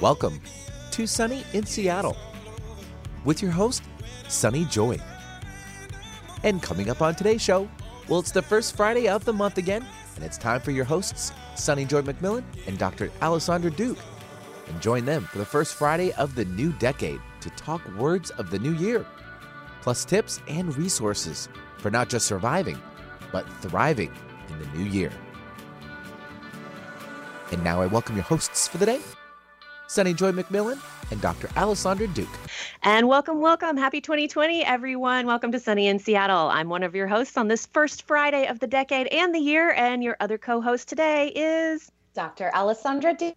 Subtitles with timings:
[0.00, 0.40] Welcome
[0.92, 2.16] to Sunny in Seattle
[3.26, 3.82] with your host,
[4.28, 4.98] Sunny Joy.
[6.42, 7.68] And coming up on today's show,
[8.08, 9.84] well, it's the first Friday of the month again,
[10.16, 13.08] and it's time for your hosts, Sunny Joy McMillan and Dr.
[13.20, 13.98] Alysondra Duke.
[14.68, 18.48] And join them for the first Friday of the new decade to talk words of
[18.50, 19.04] the new year,
[19.82, 22.80] plus tips and resources for not just surviving,
[23.32, 24.12] but thriving
[24.48, 25.12] in the new year.
[27.52, 29.00] And now I welcome your hosts for the day,
[29.90, 30.78] Sunny Joy McMillan
[31.10, 31.48] and Dr.
[31.48, 32.28] Alysondra Duke.
[32.84, 33.76] And welcome, welcome.
[33.76, 35.26] Happy 2020, everyone.
[35.26, 36.48] Welcome to Sunny in Seattle.
[36.48, 39.72] I'm one of your hosts on this first Friday of the decade and the year.
[39.72, 42.52] And your other co host today is Dr.
[42.54, 43.34] Alysondra Duke.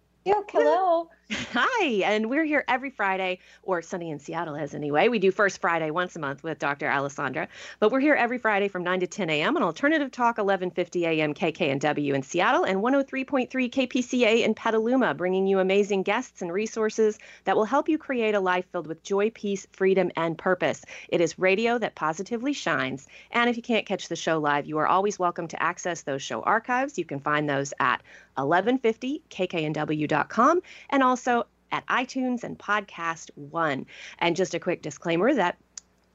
[0.52, 1.10] Hello.
[1.32, 5.08] Hi, and we're here every Friday, or Sunny in Seattle is anyway.
[5.08, 6.86] We do first Friday once a month with Dr.
[6.86, 7.48] Alysondra,
[7.80, 9.56] but we're here every Friday from 9 to 10 a.m.
[9.56, 11.32] on Alternative Talk 1150 a.m.
[11.32, 17.56] KKNW in Seattle and 103.3 KPCA in Petaluma, bringing you amazing guests and resources that
[17.56, 20.84] will help you create a life filled with joy, peace, freedom, and purpose.
[21.08, 23.06] It is radio that positively shines.
[23.30, 26.20] And if you can't catch the show live, you are always welcome to access those
[26.20, 26.98] show archives.
[26.98, 28.02] You can find those at
[28.36, 33.86] 1150kknw.com and also also at iTunes and Podcast One.
[34.18, 35.56] And just a quick disclaimer that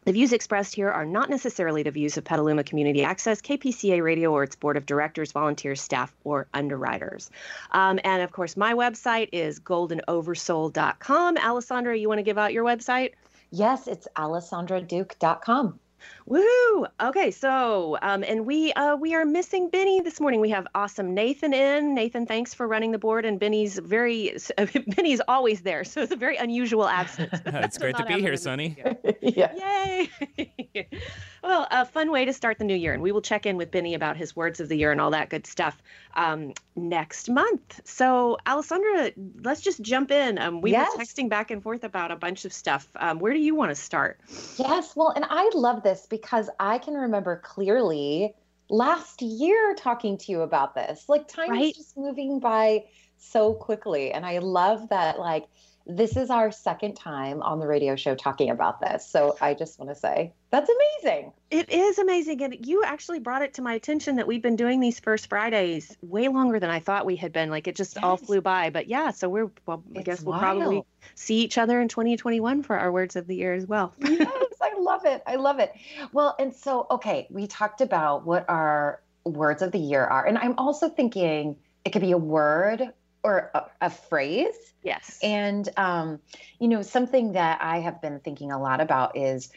[0.04, 4.34] the views expressed here are not necessarily the views of Petaluma Community Access, KPCA Radio,
[4.34, 7.32] or its board of directors, volunteers, staff, or underwriters.
[7.72, 11.38] Um, and of course, my website is goldenoversoul.com.
[11.38, 13.14] Alysondra, you want to give out your website?
[13.52, 15.80] Yes, it's alysondraduke.com.
[16.28, 16.88] Woohoo!
[17.02, 20.42] Okay, so um, and we uh, we are missing Benny this morning.
[20.42, 21.94] We have awesome Nathan in.
[21.96, 24.38] Nathan, thanks for running the board, and Benny's very
[24.96, 27.40] Benny's always there, so it's a very unusual absence.
[27.46, 28.78] it's great to be here, Sunny.
[29.22, 30.08] yeah.
[30.38, 30.52] Yay!
[31.44, 33.72] well, a fun way to start the new year, and we will check in with
[33.72, 35.82] Benny about his words of the year and all that good stuff
[36.16, 37.82] um, next month.
[37.84, 40.38] So, Alysondra, let's just jump in.
[40.38, 40.96] Um, we yes.
[40.96, 42.88] were texting back and forth about a bunch of stuff.
[42.96, 44.20] Um, where do you want to start?
[44.58, 48.34] Yes, well, and I love this because I can remember clearly
[48.70, 51.10] last year talking to you about this.
[51.10, 51.72] Like time right?
[51.72, 52.86] is just moving by
[53.18, 54.12] so quickly.
[54.12, 55.48] And I love that like
[55.86, 59.08] this is our second time on the radio show talking about this.
[59.08, 61.32] So I just want to say that's amazing.
[61.52, 62.42] It is amazing.
[62.42, 65.96] And you actually brought it to my attention that we've been doing these first Fridays
[66.02, 67.50] way longer than I thought we had been.
[67.50, 68.04] Like it just yes.
[68.04, 68.72] all flew by.
[68.72, 70.60] But yeah, so we're, well, I guess we'll wild.
[70.60, 70.84] probably
[71.14, 73.94] see each other in 2021 for our words of the year as well.
[74.00, 74.28] yes,
[74.62, 75.22] I love it.
[75.28, 75.72] I love it.
[76.14, 80.26] Well, and so, okay, we talked about what our words of the year are.
[80.26, 82.92] And I'm also thinking it could be a word
[83.24, 84.56] or a, a phrase.
[84.82, 85.20] Yes.
[85.22, 86.20] And, um,
[86.60, 89.50] you know, something that I have been thinking a lot about is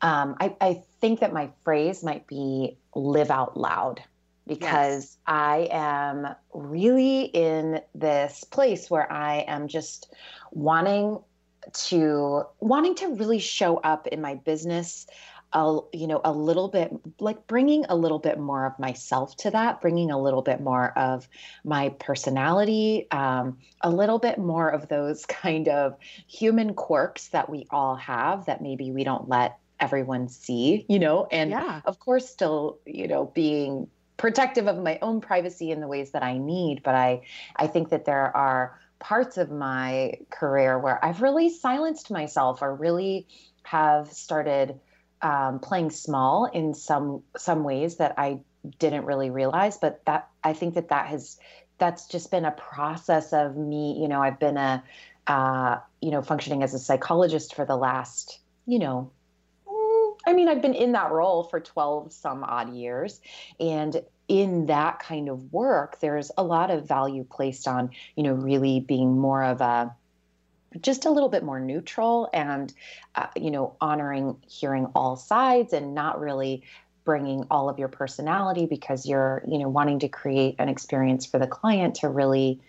[0.00, 4.02] um, I, I think that my phrase might be live out loud
[4.46, 5.18] because yes.
[5.26, 10.14] I am really in this place where I am just
[10.52, 11.20] wanting
[11.72, 15.06] to wanting to really show up in my business
[15.52, 19.50] a you know a little bit like bringing a little bit more of myself to
[19.50, 21.26] that bringing a little bit more of
[21.64, 27.66] my personality um, a little bit more of those kind of human quirks that we
[27.70, 31.80] all have that maybe we don't let everyone see you know and yeah.
[31.84, 36.22] of course still you know being protective of my own privacy in the ways that
[36.22, 37.20] i need but i
[37.56, 42.74] i think that there are parts of my career where i've really silenced myself or
[42.74, 43.26] really
[43.62, 44.80] have started
[45.22, 48.40] um, playing small in some some ways that I
[48.78, 49.76] didn't really realize.
[49.78, 51.38] But that I think that that has
[51.78, 53.98] that's just been a process of me.
[54.00, 54.82] You know, I've been a
[55.26, 59.10] uh, you know functioning as a psychologist for the last you know
[60.26, 63.20] I mean, I've been in that role for 12 some odd years.
[63.60, 68.34] And in that kind of work, there's a lot of value placed on, you know,
[68.34, 69.94] really being more of a
[70.80, 72.74] just a little bit more neutral and
[73.14, 76.62] uh, you know honoring hearing all sides and not really
[77.04, 81.38] bringing all of your personality because you're you know wanting to create an experience for
[81.38, 82.60] the client to really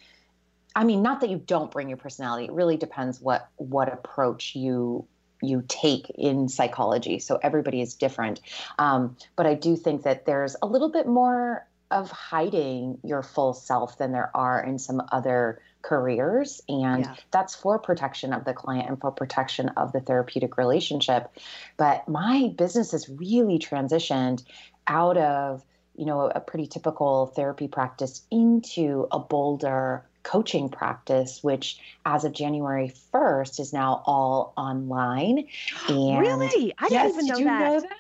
[0.76, 4.56] i mean not that you don't bring your personality it really depends what what approach
[4.56, 5.06] you
[5.42, 7.20] you take in psychology.
[7.20, 8.42] So everybody is different.
[8.78, 13.54] Um, but i do think that there's a little bit more of hiding your full
[13.54, 16.62] self than there are in some other careers.
[16.68, 17.16] And yeah.
[17.32, 21.32] that's for protection of the client and for protection of the therapeutic relationship.
[21.78, 24.44] But my business has really transitioned
[24.88, 25.64] out of
[25.96, 32.32] you know a pretty typical therapy practice into a bolder coaching practice which as of
[32.32, 35.48] january 1st is now all online
[35.88, 37.60] and really i didn't even know, that.
[37.60, 37.98] know that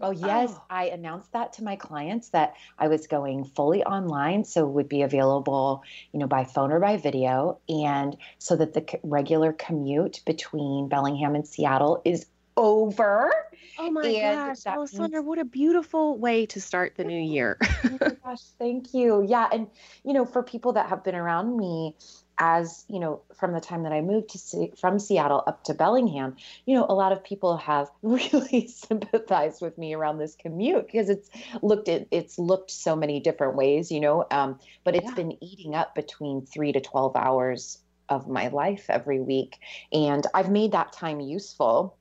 [0.00, 0.10] Oh, oh.
[0.10, 0.50] yes.
[0.52, 0.62] Oh.
[0.70, 4.44] I announced that to my clients that I was going fully online.
[4.44, 7.58] So would be available, you know, by phone or by video.
[7.68, 12.26] And so that the regular commute between Bellingham and Seattle is
[12.56, 13.32] over.
[13.78, 15.24] Oh my and gosh, Alysondra, means...
[15.24, 17.58] what a beautiful way to start the new year.
[17.62, 19.24] oh my gosh, thank you.
[19.26, 19.48] Yeah.
[19.52, 19.68] And,
[20.04, 21.94] you know, for people that have been around me
[22.38, 26.34] as you know from the time that i moved to from seattle up to bellingham
[26.66, 31.08] you know a lot of people have really sympathized with me around this commute because
[31.08, 31.30] it's
[31.62, 35.14] looked at it's looked so many different ways you know um, but it's yeah.
[35.14, 37.78] been eating up between three to 12 hours
[38.08, 39.58] of my life every week
[39.92, 41.96] and i've made that time useful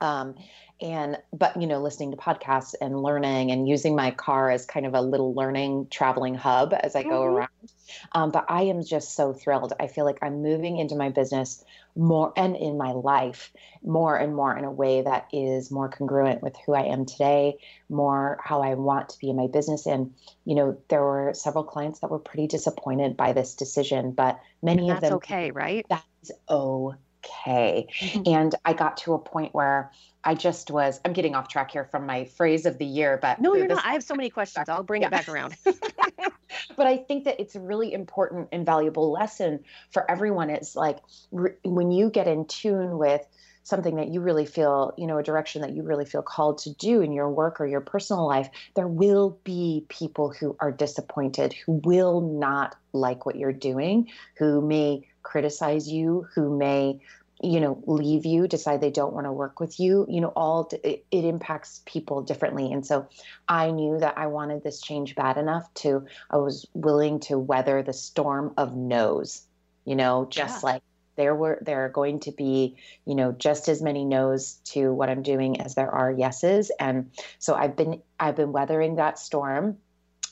[0.00, 0.34] um,
[0.80, 4.86] and but you know listening to podcasts and learning and using my car as kind
[4.86, 7.36] of a little learning traveling hub as i go mm-hmm.
[7.36, 7.48] around.
[8.12, 9.72] Um, but i am just so thrilled.
[9.78, 11.62] I feel like i'm moving into my business
[11.96, 13.52] more and in my life
[13.82, 17.58] more and more in a way that is more congruent with who i am today
[17.88, 19.86] more how i want to be in my business.
[19.86, 20.14] And
[20.44, 24.90] you know there were several clients that were pretty disappointed by this decision but many
[24.90, 25.84] of them okay right?
[25.88, 28.22] That's okay mm-hmm.
[28.26, 29.90] and i got to a point where
[30.22, 33.40] I just was, I'm getting off track here from my phrase of the year, but
[33.40, 33.84] no, you're not.
[33.84, 34.68] I have so many questions.
[34.68, 35.08] I'll bring yeah.
[35.08, 35.56] it back around.
[36.76, 40.50] but I think that it's a really important and valuable lesson for everyone.
[40.50, 40.98] It's like
[41.32, 43.26] re- when you get in tune with
[43.62, 46.74] something that you really feel, you know, a direction that you really feel called to
[46.74, 51.54] do in your work or your personal life, there will be people who are disappointed,
[51.64, 57.00] who will not like what you're doing, who may criticize you, who may
[57.42, 60.68] you know leave you decide they don't want to work with you you know all
[60.84, 62.70] it, it, impacts people differently.
[62.70, 63.08] And so
[63.48, 67.82] i knew that i wanted this change bad enough to i was willing to weather
[67.82, 69.42] the storm of no's
[69.84, 70.72] you know just yeah.
[70.72, 70.82] like
[71.16, 75.08] there were there are going to be you know just as many no's to what
[75.08, 76.70] i'm doing as there are yeses.
[76.78, 79.78] And so i've been i've been weathering that storm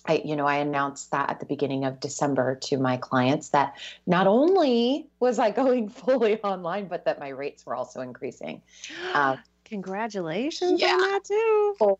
[0.06, 3.76] I, you know, I announced that at the beginning of December to my clients that
[4.06, 8.62] not only was I going fully online, but that my rates were also increasing.
[9.14, 10.92] Uh, Congratulations yeah.
[10.92, 11.76] on that too.
[11.80, 11.98] Oh,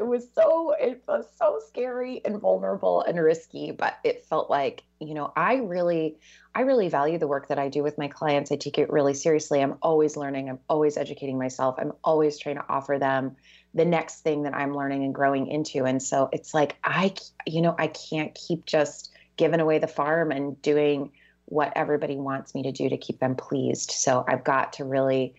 [0.00, 4.82] it was so it was so scary and vulnerable and risky, but it felt like
[4.98, 6.16] you know I really
[6.54, 8.50] I really value the work that I do with my clients.
[8.50, 9.60] I take it really seriously.
[9.62, 10.48] I'm always learning.
[10.48, 11.74] I'm always educating myself.
[11.78, 13.36] I'm always trying to offer them
[13.74, 15.84] the next thing that I'm learning and growing into.
[15.84, 17.14] And so it's like, I,
[17.46, 21.12] you know, I can't keep just giving away the farm and doing
[21.46, 23.90] what everybody wants me to do to keep them pleased.
[23.92, 25.34] So I've got to really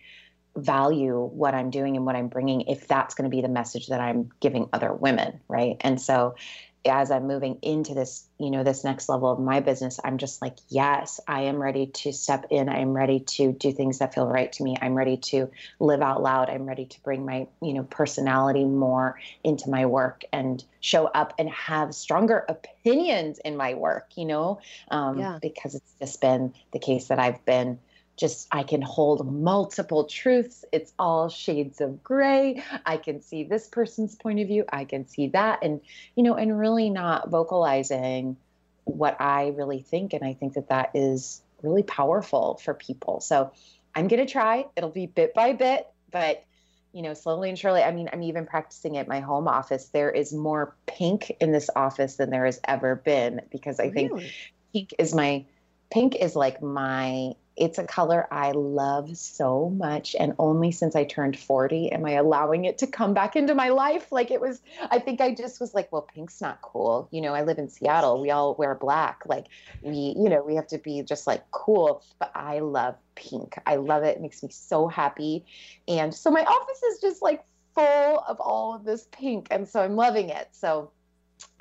[0.56, 3.86] value what I'm doing and what I'm bringing if that's going to be the message
[3.86, 5.40] that I'm giving other women.
[5.48, 5.76] Right.
[5.80, 6.34] And so
[6.84, 10.42] as I'm moving into this, you know, this next level of my business, I'm just
[10.42, 12.68] like, yes, I am ready to step in.
[12.68, 14.76] I'm ready to do things that feel right to me.
[14.80, 16.50] I'm ready to live out loud.
[16.50, 21.34] I'm ready to bring my, you know, personality more into my work and show up
[21.38, 25.38] and have stronger opinions in my work, you know, um, yeah.
[25.40, 27.78] because it's just been the case that I've been
[28.22, 30.64] just I can hold multiple truths.
[30.70, 32.62] It's all shades of gray.
[32.86, 34.64] I can see this person's point of view.
[34.72, 35.80] I can see that and
[36.14, 38.36] you know and really not vocalizing
[38.84, 43.20] what I really think and I think that that is really powerful for people.
[43.20, 43.50] So
[43.94, 44.66] I'm going to try.
[44.76, 46.44] It'll be bit by bit, but
[46.92, 47.82] you know, slowly and surely.
[47.82, 49.86] I mean, I'm even practicing at my home office.
[49.86, 53.94] There is more pink in this office than there has ever been because I really?
[53.94, 54.32] think
[54.72, 55.44] pink is my
[55.90, 60.16] pink is like my it's a color I love so much.
[60.18, 63.68] And only since I turned 40 am I allowing it to come back into my
[63.68, 64.10] life.
[64.10, 67.08] Like it was, I think I just was like, well, pink's not cool.
[67.10, 68.20] You know, I live in Seattle.
[68.22, 69.22] We all wear black.
[69.26, 69.48] Like
[69.82, 72.02] we, you know, we have to be just like cool.
[72.18, 73.54] But I love pink.
[73.66, 74.16] I love it.
[74.16, 75.44] It makes me so happy.
[75.86, 77.44] And so my office is just like
[77.74, 79.48] full of all of this pink.
[79.50, 80.48] And so I'm loving it.
[80.52, 80.90] So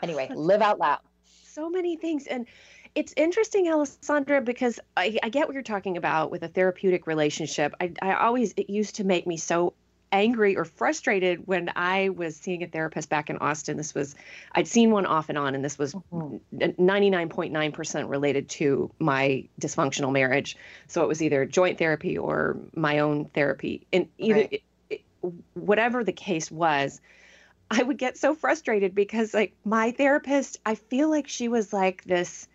[0.01, 1.00] anyway, live out loud.
[1.43, 2.27] So many things.
[2.27, 2.48] And
[2.95, 7.74] it's interesting, Alysondra, because I, I, get what you're talking about with a therapeutic relationship.
[7.79, 9.74] I, I always, it used to make me so
[10.12, 13.77] angry or frustrated when I was seeing a therapist back in Austin.
[13.77, 14.15] This was,
[14.51, 18.07] I'd seen one off and on, and this was 99.9% mm-hmm.
[18.07, 20.57] related to my dysfunctional marriage.
[20.88, 23.88] So it was either joint therapy or my own therapy.
[23.93, 24.53] And either, right.
[24.53, 25.01] it, it,
[25.53, 27.00] whatever the case was,
[27.69, 32.03] I would get so frustrated because, like, my therapist, I feel like she was like
[32.03, 32.50] this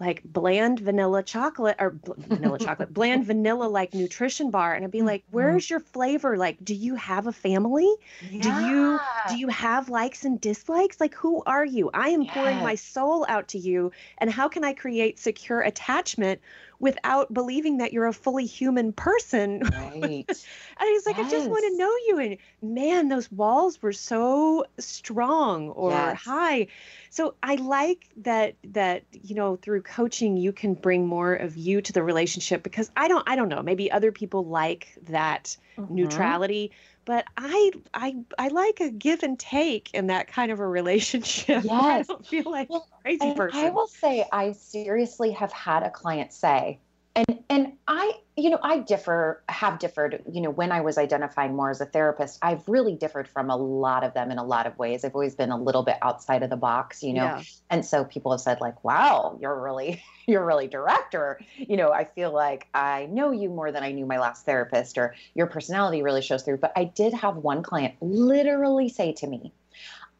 [0.00, 4.90] like bland vanilla chocolate or bl- vanilla chocolate, bland vanilla like nutrition bar, and I'd
[4.90, 5.36] be like, mm-hmm.
[5.36, 6.36] "Where's your flavor?
[6.36, 7.92] Like, do you have a family?
[8.30, 8.40] Yeah.
[8.42, 11.00] Do you do you have likes and dislikes?
[11.00, 11.90] Like, who are you?
[11.94, 12.34] I am yes.
[12.34, 16.40] pouring my soul out to you, and how can I create secure attachment
[16.84, 19.62] without believing that you're a fully human person.
[19.74, 20.24] Right.
[20.28, 21.26] and he's like, yes.
[21.26, 22.18] I just want to know you.
[22.18, 26.18] And man, those walls were so strong or yes.
[26.18, 26.66] high.
[27.10, 31.80] So I like that that you know through coaching you can bring more of you
[31.80, 35.94] to the relationship because I don't I don't know maybe other people like that mm-hmm.
[35.94, 36.72] neutrality
[37.04, 41.64] but I I I like a give and take in that kind of a relationship.
[41.74, 42.08] Yes.
[42.10, 43.60] I don't feel like well, crazy person.
[43.60, 46.80] I will say I seriously have had a client say,
[47.16, 51.54] and and i you know i differ have differed you know when i was identifying
[51.54, 54.66] more as a therapist i've really differed from a lot of them in a lot
[54.66, 57.42] of ways i've always been a little bit outside of the box you know yeah.
[57.70, 61.92] and so people have said like wow you're really you're really direct or you know
[61.92, 65.46] i feel like i know you more than i knew my last therapist or your
[65.46, 69.52] personality really shows through but i did have one client literally say to me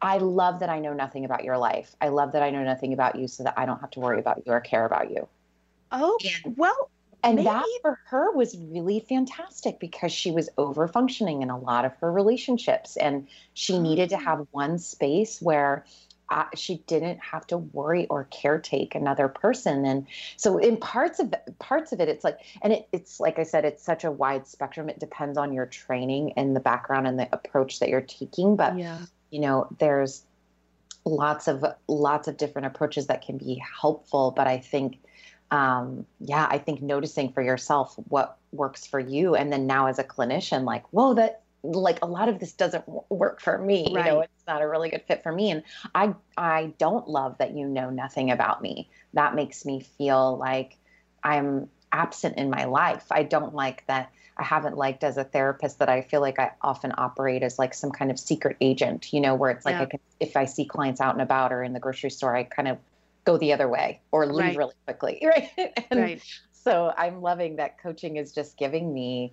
[0.02, 1.96] I love that I know nothing about your life.
[1.98, 4.18] I love that I know nothing about you so that I don't have to worry
[4.18, 5.26] about you or care about you.
[5.94, 6.90] Oh, and, well,
[7.22, 7.44] and maybe.
[7.44, 11.92] that for her was really fantastic because she was over functioning in a lot of
[11.96, 14.18] her relationships and she needed to oh.
[14.18, 15.84] have one space where
[16.30, 21.34] uh, she didn't have to worry or caretake another person and so in parts of
[21.58, 24.46] parts of it it's like and it, it's like i said it's such a wide
[24.46, 28.56] spectrum it depends on your training and the background and the approach that you're taking
[28.56, 28.98] but yeah.
[29.30, 30.22] you know there's
[31.04, 34.96] lots of lots of different approaches that can be helpful but i think
[35.54, 39.37] um, yeah, I think noticing for yourself what works for you.
[39.37, 42.84] And then now as a clinician, like, whoa, that like a lot of this doesn't
[43.08, 43.92] work for me.
[43.94, 44.04] Right.
[44.04, 45.52] You know, it's not a really good fit for me.
[45.52, 45.62] And
[45.94, 48.90] I, I don't love that you know nothing about me.
[49.12, 50.76] That makes me feel like
[51.23, 53.06] I'm absent in my life.
[53.12, 54.11] I don't like that.
[54.37, 57.73] I haven't liked as a therapist that I feel like I often operate as like
[57.75, 59.82] some kind of secret agent, you know, where it's like yeah.
[59.82, 62.42] I can, if I see clients out and about or in the grocery store, I
[62.42, 62.78] kind of
[63.25, 64.57] go the other way or leave right.
[64.57, 65.21] really quickly.
[65.25, 65.50] Right.
[65.90, 66.23] and right.
[66.52, 69.33] so I'm loving that coaching is just giving me,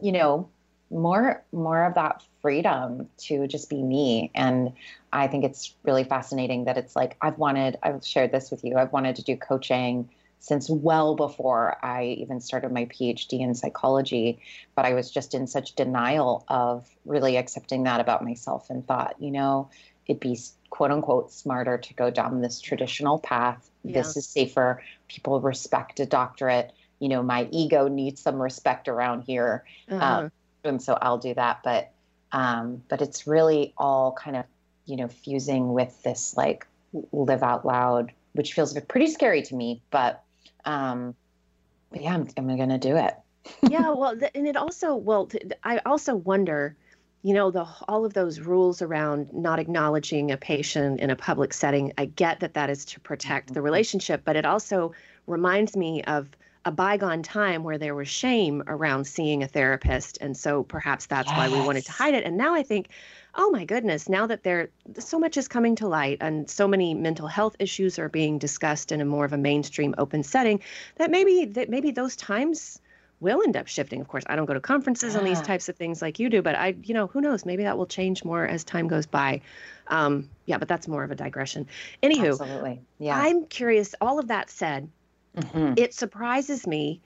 [0.00, 0.48] you know,
[0.90, 4.72] more more of that freedom to just be me and
[5.12, 8.76] i think it's really fascinating that it's like i've wanted i've shared this with you
[8.76, 14.38] i've wanted to do coaching since well before i even started my phd in psychology
[14.76, 19.16] but i was just in such denial of really accepting that about myself and thought
[19.18, 19.68] you know
[20.06, 20.38] it'd be
[20.70, 23.70] quote unquote smarter to go down this traditional path.
[23.82, 24.02] Yeah.
[24.02, 24.82] This is safer.
[25.08, 26.72] People respect a doctorate.
[26.98, 29.64] You know, my ego needs some respect around here.
[29.90, 30.04] Uh-huh.
[30.04, 30.32] Um,
[30.64, 31.60] and so I'll do that.
[31.62, 31.92] But
[32.32, 34.44] um, but it's really all kind of,
[34.86, 36.66] you know, fusing with this like
[37.12, 39.82] live out loud, which feels pretty scary to me.
[39.90, 40.22] But
[40.64, 41.14] um,
[41.90, 43.14] but yeah, I'm, I'm going to do it.
[43.70, 43.90] yeah.
[43.90, 45.30] Well, and it also, well,
[45.62, 46.76] I also wonder,
[47.26, 51.52] you know the all of those rules around not acknowledging a patient in a public
[51.52, 53.64] setting i get that that is to protect the mm-hmm.
[53.64, 54.92] relationship but it also
[55.26, 56.28] reminds me of
[56.64, 61.28] a bygone time where there was shame around seeing a therapist and so perhaps that's
[61.28, 61.36] yes.
[61.36, 62.90] why we wanted to hide it and now i think
[63.34, 66.94] oh my goodness now that there so much is coming to light and so many
[66.94, 70.60] mental health issues are being discussed in a more of a mainstream open setting
[70.94, 72.80] that maybe that maybe those times
[73.20, 74.00] will end up shifting.
[74.00, 75.20] Of course, I don't go to conferences yeah.
[75.20, 77.46] on these types of things like you do, but I, you know, who knows?
[77.46, 79.40] Maybe that will change more as time goes by.
[79.88, 81.66] Um, yeah, but that's more of a digression.
[82.02, 82.80] Anywho, Absolutely.
[82.98, 83.18] Yeah.
[83.18, 83.94] I'm curious.
[84.00, 84.88] All of that said,
[85.36, 85.74] mm-hmm.
[85.76, 87.00] it surprises me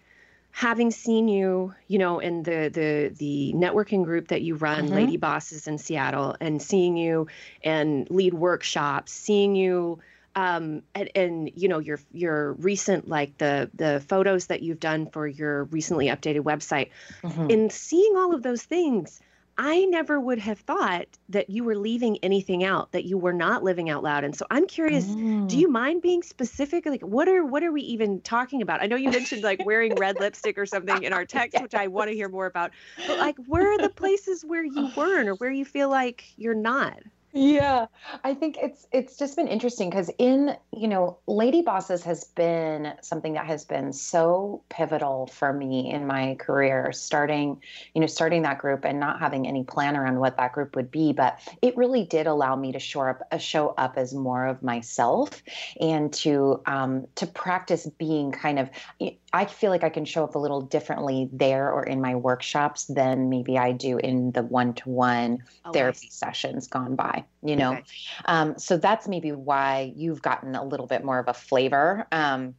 [0.53, 4.95] having seen you, you know, in the the the networking group that you run, mm-hmm.
[4.95, 7.29] Lady Bosses in Seattle, and seeing you
[7.63, 10.01] and lead workshops, seeing you
[10.37, 15.07] um, and, and, you know your your recent like the the photos that you've done
[15.07, 16.91] for your recently updated website.
[17.23, 17.51] Mm-hmm.
[17.51, 19.21] in seeing all of those things
[19.59, 23.63] i never would have thought that you were leaving anything out that you were not
[23.63, 24.25] living out loud.
[24.25, 25.49] And so i'm curious mm.
[25.49, 26.87] do you mind being specific?
[26.87, 28.83] Like what are what are we even talking about?
[28.83, 31.89] I know you mentioned like wearing red lipstick or something in our text which i
[31.89, 32.71] want to hear more about.
[33.07, 36.55] But like where are the places where you weren't or where you feel like you're
[36.55, 36.99] not
[37.33, 37.87] yeah
[38.25, 42.93] i think it's it's just been interesting because in you know lady bosses has been
[43.03, 47.61] something that has been so pivotal for me in my career starting
[47.95, 50.91] you know starting that group and not having any plan around what that group would
[50.91, 54.47] be but it really did allow me to show up uh, show up as more
[54.47, 55.43] of myself
[55.81, 58.71] and to um, to practice being kind of
[59.33, 62.87] I feel like I can show up a little differently there or in my workshops
[62.87, 65.39] than maybe I do in the one to one
[65.73, 67.73] therapy sessions gone by, you know?
[67.73, 67.85] Okay.
[68.25, 72.07] Um, so that's maybe why you've gotten a little bit more of a flavor.
[72.13, 72.55] Um,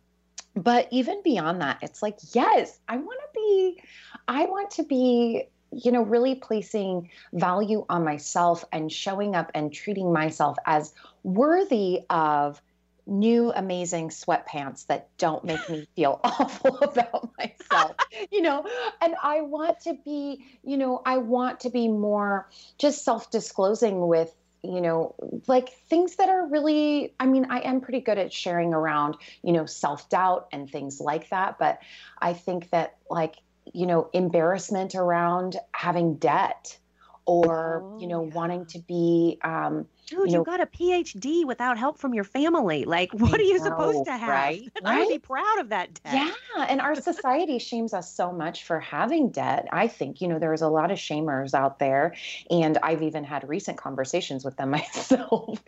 [0.55, 3.81] but even beyond that, it's like, yes, I want to be,
[4.27, 9.73] I want to be you know, really placing value on myself and showing up and
[9.73, 12.61] treating myself as worthy of
[13.07, 17.95] new amazing sweatpants that don't make me feel awful about myself
[18.31, 18.63] you know
[19.01, 24.35] and i want to be you know i want to be more just self-disclosing with
[24.63, 25.15] you know
[25.47, 29.53] like things that are really i mean i am pretty good at sharing around you
[29.53, 31.79] know self-doubt and things like that but
[32.19, 33.35] i think that like
[33.73, 36.77] you know embarrassment around having debt
[37.25, 38.33] or oh, you know yeah.
[38.33, 42.23] wanting to be um dude, you, know, you, got a PhD without help from your
[42.23, 42.85] family.
[42.85, 44.29] Like, what I are you know, supposed to have?
[44.29, 44.69] Right?
[44.85, 46.13] I would be proud of that debt.
[46.13, 46.65] Yeah.
[46.67, 49.67] And our society shames us so much for having debt.
[49.71, 52.13] I think, you know, there's a lot of shamers out there.
[52.49, 55.59] And I've even had recent conversations with them myself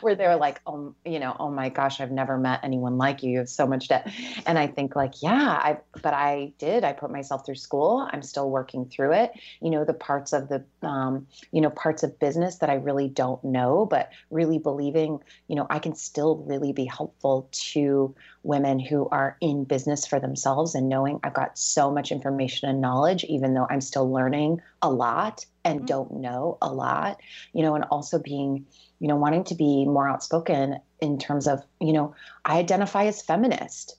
[0.00, 3.32] where they're like, oh, you know, oh my gosh, I've never met anyone like you.
[3.32, 4.10] You have so much debt.
[4.46, 6.84] And I think, like, yeah, I, but I did.
[6.84, 8.08] I put myself through school.
[8.10, 9.32] I'm still working through it.
[9.60, 13.08] You know, the parts of the, um, you know, parts of business that I really
[13.08, 18.78] don't know but really believing, you know, I can still really be helpful to women
[18.78, 23.24] who are in business for themselves and knowing I've got so much information and knowledge,
[23.24, 25.86] even though I'm still learning a lot and mm-hmm.
[25.86, 27.20] don't know a lot,
[27.52, 28.66] you know, and also being,
[29.00, 32.14] you know, wanting to be more outspoken in terms of, you know,
[32.44, 33.97] I identify as feminist.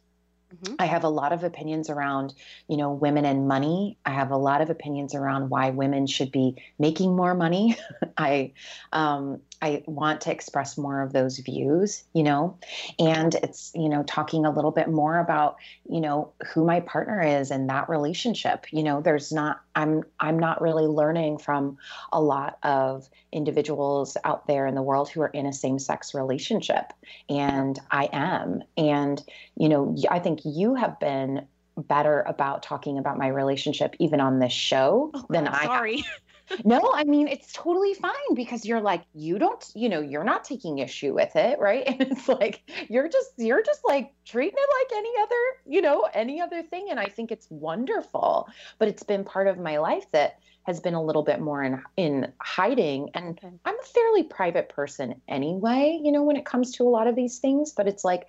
[0.54, 0.76] Mm-hmm.
[0.80, 2.34] I have a lot of opinions around,
[2.68, 3.98] you know, women and money.
[4.06, 7.78] I have a lot of opinions around why women should be making more money.
[8.18, 8.54] I
[8.92, 12.58] um, I want to express more of those views, you know,
[12.98, 15.58] and it's, you know, talking a little bit more about,
[15.90, 18.68] you know, who my partner is and that relationship.
[18.72, 21.78] You know, there's not, I'm, I'm not really learning from
[22.12, 26.14] a lot of individuals out there in the world who are in a same sex
[26.14, 26.92] relationship.
[27.30, 28.64] And I am.
[28.78, 29.24] And,
[29.56, 34.40] you know, I think you have been better about talking about my relationship even on
[34.40, 36.06] this show oh, than God, I sorry.
[36.64, 40.44] no, I mean, it's totally fine because you're like, you don't, you know, you're not
[40.44, 41.84] taking issue with it, right?
[42.00, 46.08] And it's like, you're just, you're just like treating it like any other, you know,
[46.14, 46.88] any other thing.
[46.90, 50.94] And I think it's wonderful, but it's been part of my life that has been
[50.94, 53.10] a little bit more in, in hiding.
[53.14, 53.40] And.
[53.66, 57.16] I'm a fairly private person anyway, you know, when it comes to a lot of
[57.16, 58.28] these things, but it's like,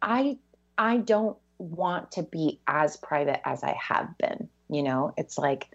[0.00, 0.38] I,
[0.76, 5.70] I don't want to be as private as I have been, you know, it's like,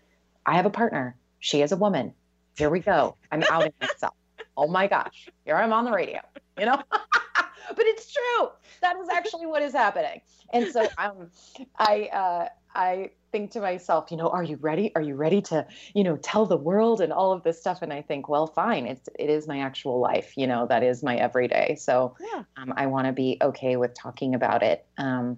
[0.46, 2.14] I have a partner she is a woman.
[2.58, 3.16] Here we go.
[3.32, 4.14] I'm outing myself.
[4.56, 5.30] Oh my gosh.
[5.46, 6.22] Here I'm on the radio,
[6.58, 6.82] you know?
[6.92, 8.50] but it's true.
[8.82, 10.22] That is actually what is happening.
[10.52, 11.30] And so um,
[11.78, 14.94] I, uh, I think to myself, you know, are you ready?
[14.96, 17.82] Are you ready to, you know, tell the world and all of this stuff?
[17.82, 18.86] And I think, well, fine.
[18.86, 20.34] It's it is my actual life.
[20.38, 21.76] You know, that is my everyday.
[21.76, 22.44] So yeah.
[22.56, 24.86] um, I want to be okay with talking about it.
[24.98, 25.38] Um,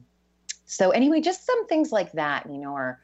[0.65, 2.99] so anyway, just some things like that, you know, are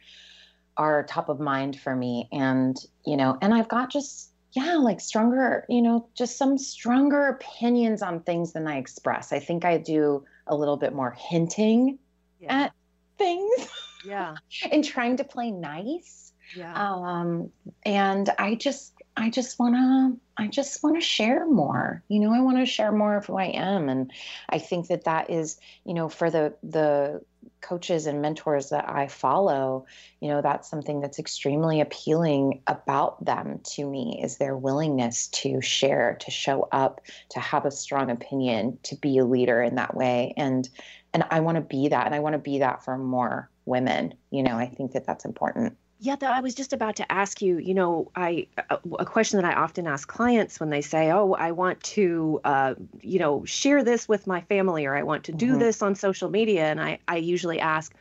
[0.78, 2.28] are top of mind for me.
[2.32, 7.28] And you know and i've got just yeah like stronger you know just some stronger
[7.28, 9.32] opinions on things than i express.
[9.32, 12.00] I think i do a little bit more hinting
[12.40, 12.64] yeah.
[12.64, 12.74] at
[13.18, 13.68] things
[14.06, 14.36] yeah.
[14.72, 16.34] and trying to play nice.
[16.56, 16.74] Yeah.
[16.76, 17.52] Um
[17.84, 22.34] and i just i just want to i just want to share more you know
[22.34, 24.12] i want to share more of who i am and
[24.50, 27.22] i think that that is you know for the the
[27.66, 29.86] coaches and mentors that I follow,
[30.20, 35.62] you know, that's something that's extremely appealing about them to me is their willingness to
[35.62, 39.96] share, to show up, to have a strong opinion, to be a leader in that
[39.96, 40.34] way.
[40.38, 40.70] And
[41.14, 44.14] and I want to be that and I want to be that for more women.
[44.32, 45.78] You know, I think that that's important.
[46.06, 47.58] Yeah, I was just about to ask you.
[47.58, 51.52] You know, I a question that I often ask clients when they say, "Oh, I
[51.52, 55.52] want to, uh, you know, share this with my family, or I want to do
[55.52, 55.60] mm-hmm.
[55.60, 57.92] this on social media," and I I usually ask,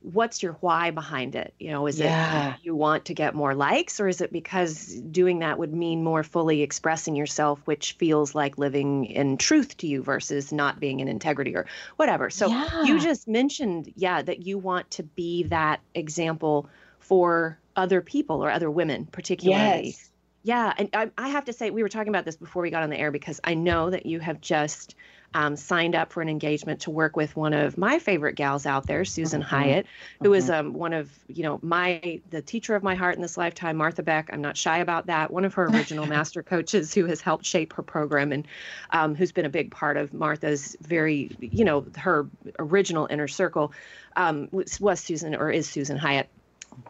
[0.00, 1.52] "What's your why behind it?
[1.58, 2.54] You know, is yeah.
[2.54, 6.04] it you want to get more likes, or is it because doing that would mean
[6.04, 11.00] more fully expressing yourself, which feels like living in truth to you versus not being
[11.00, 12.84] in integrity or whatever?" So yeah.
[12.84, 16.68] you just mentioned, yeah, that you want to be that example
[17.10, 19.88] for other people or other women, particularly.
[19.88, 20.10] Yes.
[20.44, 22.84] Yeah, and I, I, have to say, we were talking about this before we got
[22.84, 24.94] on the air because I know that you have just
[25.34, 28.86] um, signed up for an engagement to work with one of my favorite gals out
[28.86, 29.50] there, Susan mm-hmm.
[29.50, 29.86] Hyatt,
[30.20, 30.34] who mm-hmm.
[30.34, 33.76] is um, one of you know my the teacher of my heart in this lifetime,
[33.76, 34.30] Martha Beck.
[34.32, 35.32] I'm not shy about that.
[35.32, 38.46] One of her original master coaches who has helped shape her program and
[38.90, 42.26] um, who's been a big part of Martha's very you know her
[42.58, 43.72] original inner circle
[44.16, 46.30] um, was, was Susan or is Susan Hyatt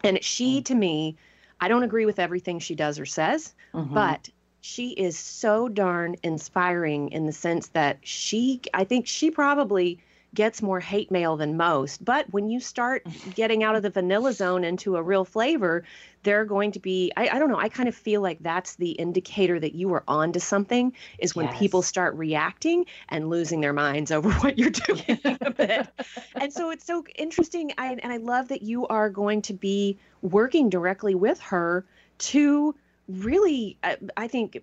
[0.05, 0.64] and she, mm.
[0.66, 1.16] to me,
[1.61, 3.92] I don't agree with everything she does or says, mm-hmm.
[3.92, 4.29] but
[4.62, 9.98] she is so darn inspiring in the sense that she, I think she probably
[10.35, 12.05] gets more hate mail than most.
[12.05, 13.31] But when you start mm-hmm.
[13.31, 15.85] getting out of the vanilla zone into a real flavor,
[16.23, 18.90] they're going to be I, I don't know, I kind of feel like that's the
[18.90, 21.59] indicator that you are on to something is when yes.
[21.59, 25.88] people start reacting and losing their minds over what you're doing a bit.
[26.35, 27.73] and so it's so interesting.
[27.79, 31.85] I, and I love that you are going to be working directly with her
[32.19, 32.75] to
[33.18, 34.62] really uh, i think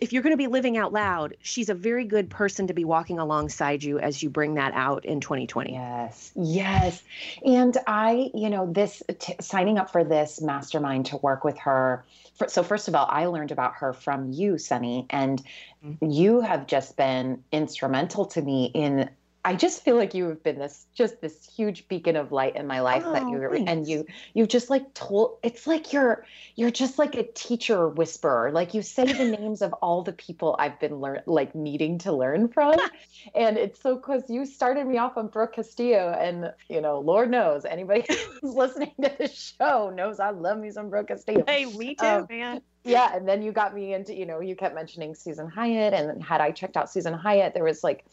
[0.00, 2.84] if you're going to be living out loud she's a very good person to be
[2.84, 7.02] walking alongside you as you bring that out in 2020 yes yes
[7.44, 12.04] and i you know this t- signing up for this mastermind to work with her
[12.34, 15.42] for, so first of all i learned about her from you sunny and
[15.84, 16.10] mm-hmm.
[16.10, 19.08] you have just been instrumental to me in
[19.46, 22.66] I just feel like you have been this just this huge beacon of light in
[22.66, 24.04] my life oh, that you and you
[24.34, 28.50] you just like told it's like you're you're just like a teacher whisperer.
[28.50, 32.12] Like you say the names of all the people I've been learn like needing to
[32.12, 32.74] learn from.
[33.34, 37.30] And it's so cuz you started me off on Brooke Castillo and you know Lord
[37.30, 38.04] knows anybody
[38.40, 41.44] who's listening to this show knows I love me some Brooke Castillo.
[41.46, 42.62] Hey, me too, um, man.
[42.84, 46.22] yeah and then you got me into you know you kept mentioning susan hyatt and
[46.22, 48.04] had i checked out susan hyatt there was like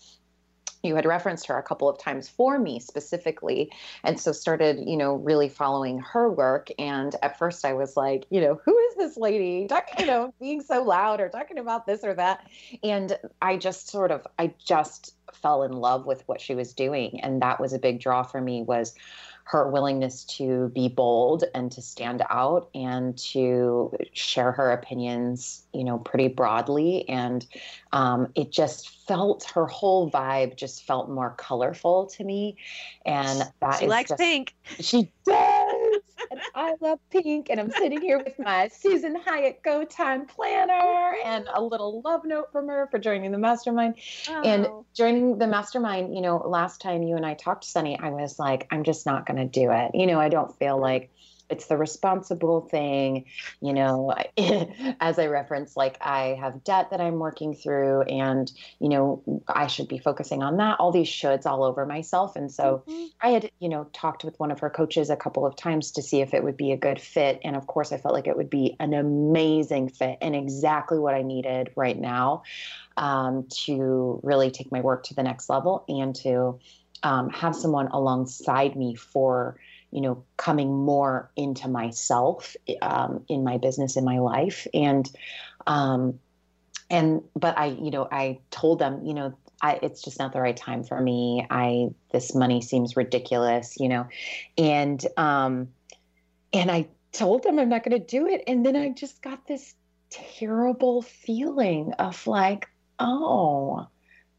[0.83, 3.71] you had referenced her a couple of times for me specifically
[4.03, 8.25] and so started you know really following her work and at first i was like
[8.29, 11.85] you know who is this lady talking you know being so loud or talking about
[11.85, 12.47] this or that?
[12.83, 17.19] And i just sort of i just fell in love with what she was doing
[17.21, 18.93] and that was a big draw for me was
[19.45, 25.83] her willingness to be bold and to stand out and to share her opinions, you
[25.83, 27.07] know, pretty broadly.
[27.09, 27.45] And
[27.91, 32.55] um, it just felt her whole vibe just felt more colorful to me.
[33.05, 34.55] And that she likes just, pink.
[34.79, 35.52] She does.
[36.33, 37.49] And I love pink.
[37.49, 42.25] And I'm sitting here with my Susan Hyatt Go Time Planner and a little love
[42.25, 43.95] note from her for joining the mastermind.
[44.29, 44.41] Oh.
[44.41, 48.39] And joining the mastermind, you know, last time you and I talked, Sunny, I was
[48.39, 49.91] like, I'm just not going to do it.
[49.93, 51.12] You know, I don't feel like
[51.49, 53.25] it's the responsible thing
[53.61, 54.13] you know
[54.99, 59.67] as i referenced like i have debt that i'm working through and you know i
[59.67, 63.05] should be focusing on that all these shoulds all over myself and so mm-hmm.
[63.21, 66.01] i had you know talked with one of her coaches a couple of times to
[66.01, 68.37] see if it would be a good fit and of course i felt like it
[68.37, 72.43] would be an amazing fit and exactly what i needed right now
[72.97, 76.59] um, to really take my work to the next level and to
[77.01, 79.57] um, have someone alongside me for
[79.93, 84.65] you know, coming more into myself um, in my business, in my life.
[84.73, 85.09] And,
[85.67, 86.19] um,
[86.89, 90.41] and, but I, you know, I told them, you know, I, it's just not the
[90.41, 91.45] right time for me.
[91.49, 94.07] I, this money seems ridiculous, you know,
[94.57, 95.69] and, um,
[96.51, 98.43] and I told them I'm not going to do it.
[98.47, 99.75] And then I just got this
[100.09, 102.67] terrible feeling of like,
[102.99, 103.87] oh,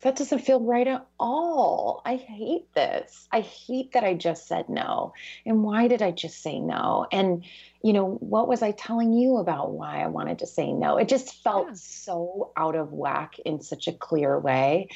[0.04, 2.02] that doesn't feel right at all.
[2.04, 3.26] I hate this.
[3.32, 5.14] I hate that I just said no.
[5.46, 7.06] And why did I just say no?
[7.10, 7.42] And,
[7.82, 10.98] you know, what was I telling you about why I wanted to say no?
[10.98, 11.74] It just felt yeah.
[11.76, 14.88] so out of whack in such a clear way.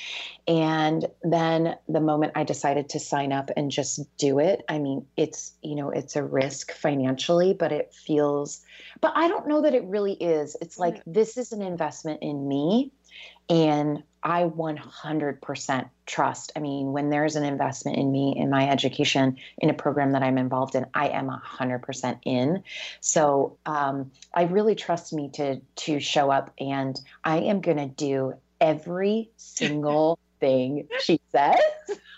[0.46, 5.06] And then the moment I decided to sign up and just do it, I mean,
[5.16, 8.60] it's, you know, it's a risk financially, but it feels,
[9.00, 10.54] but I don't know that it really is.
[10.60, 12.92] It's like, this is an investment in me.
[13.48, 16.52] And I 100% trust.
[16.56, 20.22] I mean, when there's an investment in me, in my education, in a program that
[20.22, 22.62] I'm involved in, I am 100% in.
[23.00, 27.86] So um, I really trust me to to show up, and I am going to
[27.86, 31.58] do every single thing she says.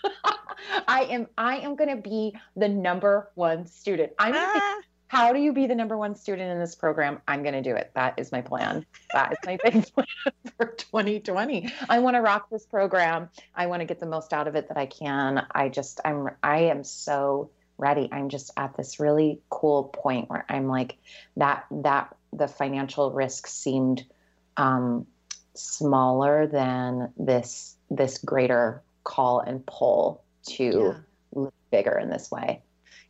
[0.87, 4.13] I am I am going to be the number one student.
[4.17, 7.19] I'm ah how do you be the number one student in this program?
[7.27, 7.91] I'm going to do it.
[7.95, 8.85] That is my plan.
[9.11, 10.07] That is my big plan
[10.55, 11.69] for 2020.
[11.89, 13.27] I want to rock this program.
[13.53, 15.45] I want to get the most out of it that I can.
[15.51, 18.07] I just, I'm, I am so ready.
[18.09, 20.95] I'm just at this really cool point where I'm like,
[21.35, 24.05] that, that the financial risk seemed
[24.55, 25.05] um,
[25.55, 31.41] smaller than this, this greater call and pull to yeah.
[31.41, 32.61] live bigger in this way.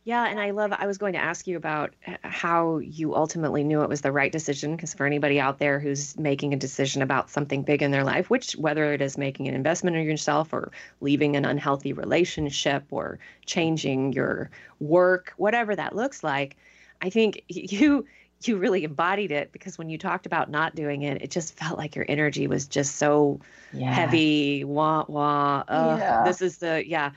[0.04, 0.72] Yeah, and I love.
[0.76, 4.32] I was going to ask you about how you ultimately knew it was the right
[4.32, 4.74] decision.
[4.74, 8.28] Because for anybody out there who's making a decision about something big in their life,
[8.28, 13.20] which whether it is making an investment in yourself or leaving an unhealthy relationship or
[13.46, 16.56] changing your work, whatever that looks like,
[17.00, 18.04] I think you
[18.44, 21.78] you really embodied it because when you talked about not doing it, it just felt
[21.78, 23.40] like your energy was just so
[23.72, 23.92] yeah.
[23.92, 24.64] heavy.
[24.64, 25.62] Wah wah.
[25.68, 26.24] Uh, yeah.
[26.24, 27.12] This is the yeah.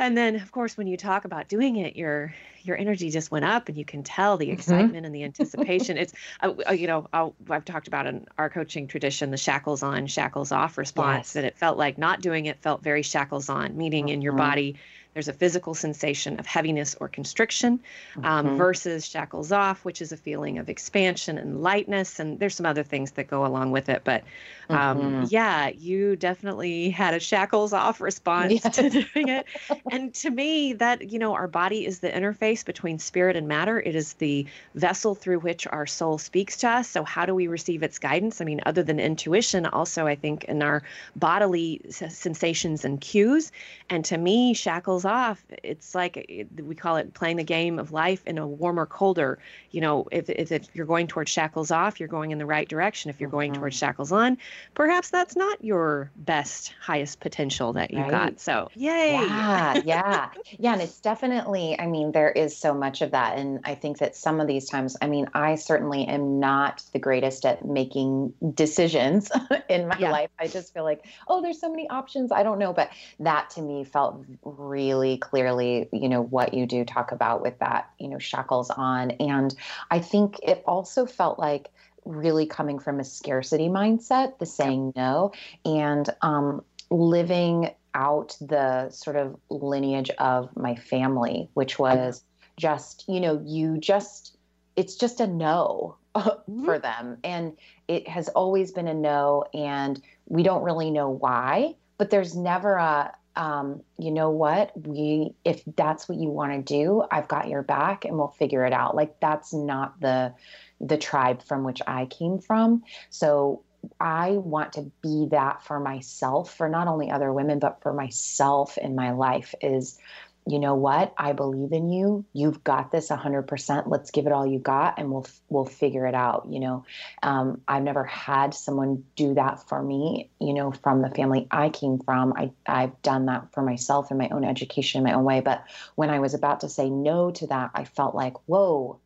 [0.00, 3.44] And then of course when you talk about doing it your your energy just went
[3.44, 4.54] up and you can tell the mm-hmm.
[4.54, 5.04] excitement mm-hmm.
[5.04, 8.88] and the anticipation it's uh, uh you know i have talked about in our coaching
[8.88, 11.36] tradition the shackles on shackles off response yes.
[11.36, 14.14] and it felt like not doing it felt very shackles on meaning mm-hmm.
[14.14, 14.48] in your mm-hmm.
[14.48, 14.76] body
[15.14, 17.80] there's a physical sensation of heaviness or constriction
[18.22, 18.56] um, mm-hmm.
[18.56, 22.20] versus shackles off, which is a feeling of expansion and lightness.
[22.20, 24.02] And there's some other things that go along with it.
[24.04, 24.22] But
[24.68, 25.24] um, mm-hmm.
[25.28, 28.76] yeah, you definitely had a shackles off response yes.
[28.76, 29.46] to doing it.
[29.90, 33.80] and to me, that, you know, our body is the interface between spirit and matter,
[33.80, 34.46] it is the
[34.76, 36.88] vessel through which our soul speaks to us.
[36.88, 38.40] So, how do we receive its guidance?
[38.40, 40.82] I mean, other than intuition, also, I think in our
[41.16, 43.50] bodily sensations and cues.
[43.88, 48.22] And to me, shackles off, it's like we call it playing the game of life
[48.26, 49.38] in a warmer, colder.
[49.70, 52.68] You know, if, if, if you're going towards shackles off, you're going in the right
[52.68, 53.10] direction.
[53.10, 53.60] If you're going mm-hmm.
[53.60, 54.38] towards shackles on,
[54.74, 58.10] perhaps that's not your best, highest potential that you right.
[58.10, 58.40] got.
[58.40, 59.12] So, yay.
[59.12, 60.28] Yeah, yeah.
[60.58, 60.72] yeah.
[60.72, 63.38] And it's definitely, I mean, there is so much of that.
[63.38, 66.98] And I think that some of these times, I mean, I certainly am not the
[66.98, 69.30] greatest at making decisions
[69.68, 70.10] in my yeah.
[70.10, 70.30] life.
[70.38, 72.32] I just feel like, oh, there's so many options.
[72.32, 72.72] I don't know.
[72.72, 77.58] But that to me felt really clearly, you know, what you do talk about with
[77.58, 79.12] that, you know, shackles on.
[79.12, 79.54] And
[79.90, 81.70] I think it also felt like,
[82.04, 85.32] really coming from a scarcity mindset, the saying no,
[85.64, 92.22] and um, living out the sort of lineage of my family, which was
[92.56, 94.36] just, you know, you just,
[94.76, 96.64] it's just a no mm-hmm.
[96.64, 97.18] for them.
[97.24, 97.56] And
[97.88, 102.76] it has always been a no, and we don't really know why, but there's never
[102.76, 107.48] a, um, you know what we if that's what you want to do i've got
[107.48, 110.34] your back and we'll figure it out like that's not the
[110.80, 112.82] the tribe from which I came from.
[113.10, 113.62] So
[113.98, 118.78] I want to be that for myself, for not only other women, but for myself
[118.78, 119.98] in my life is,
[120.46, 121.12] you know what?
[121.16, 122.24] I believe in you.
[122.32, 123.84] You've got this 100%.
[123.86, 126.84] Let's give it all you got and we'll we'll figure it out, you know.
[127.22, 131.68] Um, I've never had someone do that for me, you know, from the family I
[131.68, 132.32] came from.
[132.36, 135.64] I I've done that for myself in my own education in my own way, but
[135.94, 138.98] when I was about to say no to that, I felt like, "Whoa,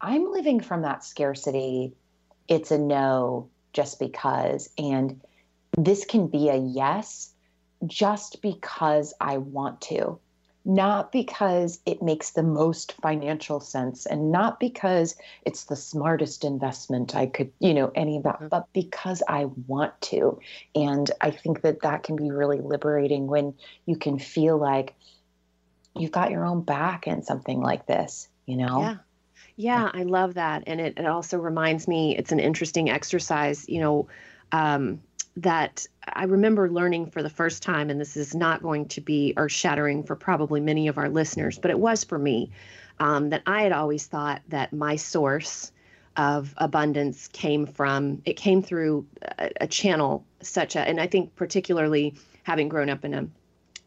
[0.00, 1.94] I'm living from that scarcity.
[2.48, 4.70] It's a no just because.
[4.78, 5.20] And
[5.76, 7.32] this can be a yes
[7.86, 10.18] just because I want to,
[10.64, 17.14] not because it makes the most financial sense and not because it's the smartest investment
[17.14, 18.48] I could, you know, any of that, mm-hmm.
[18.48, 20.40] but because I want to.
[20.74, 24.94] And I think that that can be really liberating when you can feel like
[25.94, 28.80] you've got your own back in something like this, you know?
[28.80, 28.96] Yeah.
[29.56, 30.64] Yeah, I love that.
[30.66, 34.08] And it, it also reminds me, it's an interesting exercise, you know,
[34.50, 35.00] um,
[35.36, 39.34] that I remember learning for the first time, and this is not going to be
[39.36, 42.50] earth shattering for probably many of our listeners, but it was for me,
[43.00, 45.72] um, that I had always thought that my source
[46.16, 49.06] of abundance came from, it came through
[49.38, 53.26] a, a channel such a, and I think particularly having grown up in a,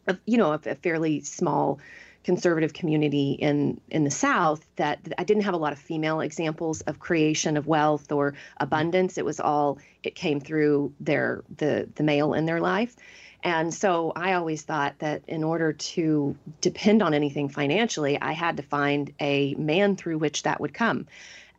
[0.08, 1.80] a you know, a, a fairly small
[2.24, 6.20] conservative community in in the South that, that I didn't have a lot of female
[6.20, 9.18] examples of creation of wealth or abundance.
[9.18, 12.96] It was all it came through their the the male in their life.
[13.44, 18.56] And so I always thought that in order to depend on anything financially, I had
[18.56, 21.06] to find a man through which that would come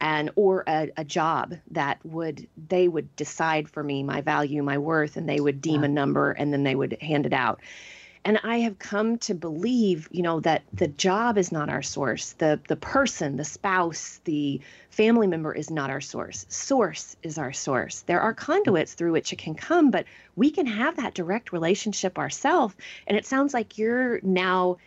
[0.02, 4.78] and or a, a, job that would they would decide for me my value my
[4.78, 7.60] worth and they would deem a number and then they would hand it out
[8.26, 12.34] and i have come to believe you know that the job is not our source.
[12.34, 16.46] The the person the spouse the family member is not our source.
[16.50, 18.02] Source is our source.
[18.02, 20.06] There are conduits through which it can come but
[20.36, 22.76] we can have that direct relationship ourselves
[23.08, 24.78] and it sounds like you're now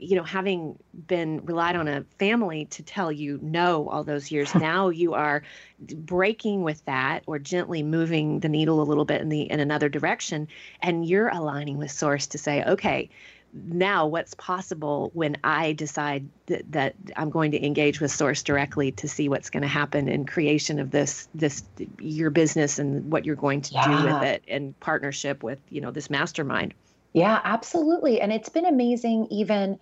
[0.00, 4.54] you know, having been relied on a family to tell you no all those years,
[4.54, 5.42] now you are
[5.78, 9.88] breaking with that or gently moving the needle a little bit in the in another
[9.88, 10.48] direction,
[10.80, 13.10] and you're aligning with source to say, okay,
[13.52, 18.92] now what's possible when I decide that, that I'm going to engage with source directly
[18.92, 21.64] to see what's going to happen in creation of this this
[21.98, 23.86] your business and what you're going to yeah.
[23.86, 26.74] do with it in partnership with you know this mastermind.
[27.12, 28.20] Yeah, absolutely.
[28.20, 29.78] And it's been amazing, even.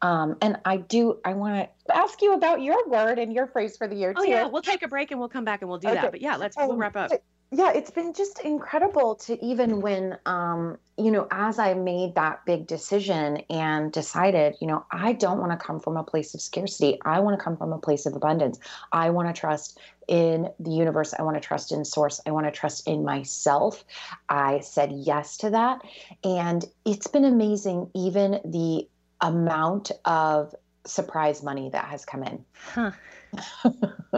[0.00, 3.76] Um, and I do, I want to ask you about your word and your phrase
[3.76, 4.22] for the year, too.
[4.22, 4.46] oh, yeah.
[4.46, 6.00] We'll take a break and we'll come back and we'll do okay.
[6.00, 6.10] that.
[6.10, 7.12] But yeah, let's we'll wrap up.
[7.54, 12.46] Yeah, it's been just incredible to even when, um, you know, as I made that
[12.46, 16.40] big decision and decided, you know, I don't want to come from a place of
[16.40, 16.98] scarcity.
[17.04, 18.58] I want to come from a place of abundance.
[18.90, 21.12] I want to trust in the universe.
[21.12, 22.22] I want to trust in source.
[22.26, 23.84] I want to trust in myself.
[24.30, 25.82] I said yes to that.
[26.24, 28.88] And it's been amazing, even the
[29.20, 30.54] amount of
[30.86, 32.46] surprise money that has come in.
[32.54, 32.92] Huh.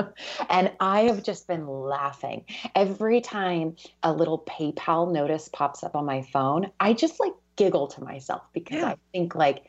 [0.51, 2.45] and I have just been laughing.
[2.75, 7.87] Every time a little PayPal notice pops up on my phone, I just like giggle
[7.89, 8.89] to myself because yeah.
[8.89, 9.67] I think like,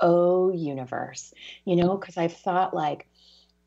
[0.00, 1.32] oh universe,
[1.64, 3.08] you know, because I've thought like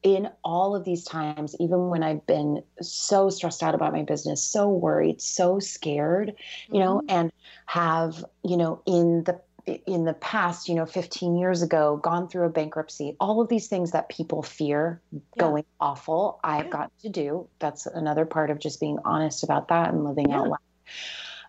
[0.03, 4.43] in all of these times, even when I've been so stressed out about my business,
[4.43, 6.33] so worried, so scared,
[6.71, 7.09] you know, mm-hmm.
[7.09, 7.31] and
[7.67, 12.45] have, you know, in the in the past, you know, 15 years ago, gone through
[12.45, 15.19] a bankruptcy, all of these things that people fear yeah.
[15.37, 16.71] going awful, I've yeah.
[16.71, 17.47] got to do.
[17.59, 20.39] That's another part of just being honest about that and living yeah.
[20.39, 20.59] out loud.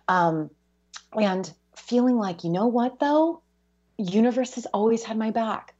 [0.07, 0.49] Um,
[1.13, 3.41] and feeling like, you know what, though?
[3.97, 5.73] Universe has always had my back.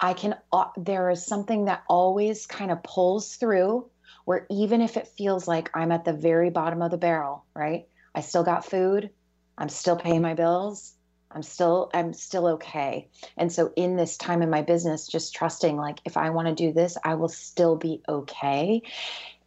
[0.00, 3.88] I can, uh, there is something that always kind of pulls through
[4.24, 7.88] where even if it feels like I'm at the very bottom of the barrel, right?
[8.14, 9.10] I still got food.
[9.56, 10.94] I'm still paying my bills
[11.30, 13.08] I'm still I'm still okay.
[13.36, 16.54] And so in this time in my business just trusting like if I want to
[16.54, 18.82] do this, I will still be okay.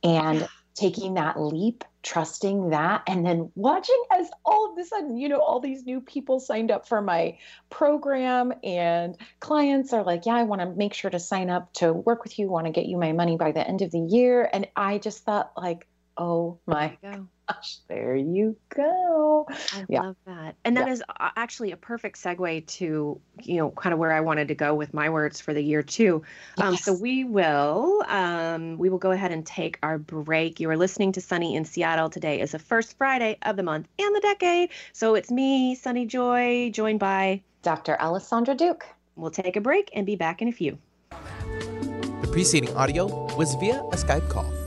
[0.03, 5.27] And taking that leap, trusting that and then watching as all of a sudden, you
[5.27, 7.37] know, all these new people signed up for my
[7.69, 11.93] program and clients are like, "Yeah, I want to make sure to sign up to
[11.93, 14.49] work with you, want to get you my money by the end of the year."
[14.51, 19.47] And I just thought like, "Oh my gosh, there you go.
[19.49, 20.01] I yeah.
[20.01, 20.55] love that.
[20.65, 20.93] And that yeah.
[20.93, 24.73] is actually a perfect segue to, you know, kind of where I wanted to go
[24.73, 26.23] with my words for the year too.
[26.57, 26.67] Yes.
[26.67, 30.59] Um, so we will um, we will go ahead and take our break.
[30.59, 32.09] You are listening to Sunny in Seattle.
[32.09, 34.69] Today is the first Friday of the month and the decade.
[34.93, 37.97] So it's me, Sunny Joy, joined by Dr.
[37.99, 38.85] Alysondra Duke.
[39.15, 40.77] We'll take a break and be back in a few.
[41.09, 44.60] The preceding audio was via a Skype call.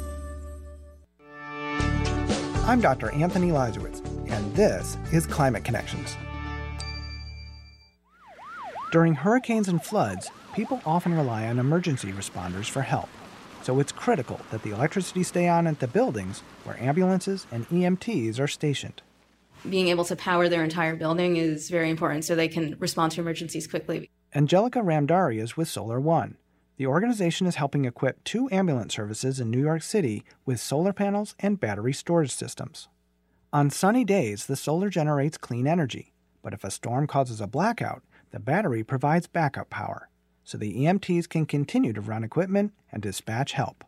[2.67, 3.11] I'm Dr.
[3.11, 4.01] Anthony Leiserowitz,
[4.31, 6.17] and this is Climate Connections.
[8.91, 13.11] During hurricanes and floods, people often rely on emergency responders for help.
[13.65, 18.41] So it's critical that the electricity stay on at the buildings where ambulances and EMTs
[18.41, 19.03] are stationed.
[19.69, 23.21] Being able to power their entire building is very important so they can respond to
[23.21, 24.09] emergencies quickly.
[24.35, 26.39] Angelica Ramdari is with Solar One,
[26.77, 31.35] the organization is helping equip two ambulance services in New York City with solar panels
[31.39, 32.89] and battery storage systems.
[33.53, 38.03] On sunny days, the solar generates clean energy, but if a storm causes a blackout,
[38.33, 40.09] the battery provides backup power,
[40.43, 43.85] so the EMTs can continue to run equipment and dispatch help.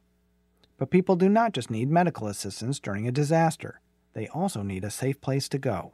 [0.78, 3.80] But people do not just need medical assistance during a disaster,
[4.12, 5.92] they also need a safe place to go.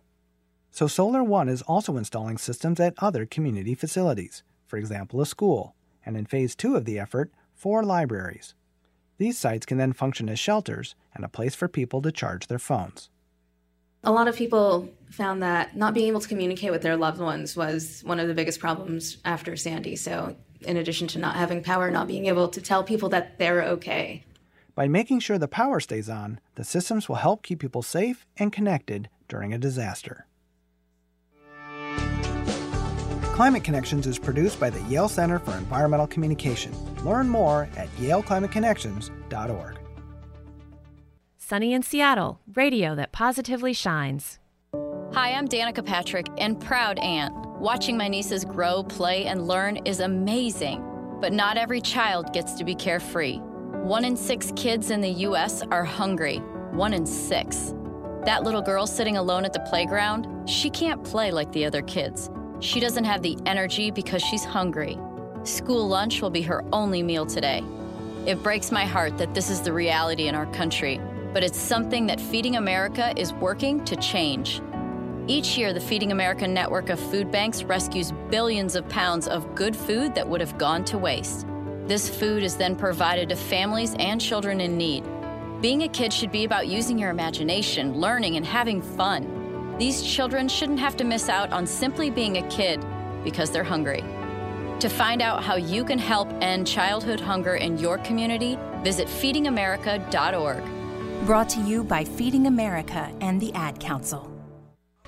[0.71, 5.75] So Solar One is also installing systems at other community facilities, for example, a school,
[6.05, 8.55] and in phase two of the effort, four libraries.
[9.19, 12.59] These sites can then function as shelters and a place for people to charge their
[12.59, 13.09] phones.
[14.05, 17.57] A lot of people found that not being able to communicate with their loved ones
[17.57, 19.95] was one of the biggest problems after Sandy.
[19.95, 23.63] So, in addition to not having power, not being able to tell people that they're
[23.63, 24.25] okay.
[24.75, 28.53] By making sure the power stays on, the systems will help keep people safe and
[28.53, 30.27] connected during a disaster.
[33.43, 36.73] Climate Connections is produced by the Yale Center for Environmental Communication.
[37.05, 39.79] Learn more at yaleclimateconnections.org.
[41.39, 44.39] Sunny in Seattle, radio that positively shines.
[45.15, 47.35] Hi, I'm Danica Patrick and proud aunt.
[47.59, 50.81] Watching my nieces grow, play, and learn is amazing.
[51.21, 53.39] But not every child gets to be carefree.
[53.39, 55.63] One in six kids in the U.S.
[55.73, 56.37] are hungry.
[56.71, 57.75] One in six.
[58.25, 62.31] That little girl sitting alone at the playground, she can't play like the other kids.
[62.63, 64.97] She doesn't have the energy because she's hungry.
[65.43, 67.65] School lunch will be her only meal today.
[68.25, 71.01] It breaks my heart that this is the reality in our country,
[71.33, 74.63] but it's something that Feeding America is working to change.
[75.27, 79.75] Each year, the Feeding America network of food banks rescues billions of pounds of good
[79.75, 81.49] food that would have gone to waste.
[81.89, 85.03] This food is then provided to families and children in need.
[85.61, 89.32] Being a kid should be about using your imagination, learning, and having fun.
[89.79, 92.85] These children shouldn't have to miss out on simply being a kid
[93.25, 94.05] because they're hungry.
[94.81, 100.65] To find out how you can help end childhood hunger in your community, visit feedingamerica.org.
[101.27, 104.29] Brought to you by Feeding America and the Ad Council.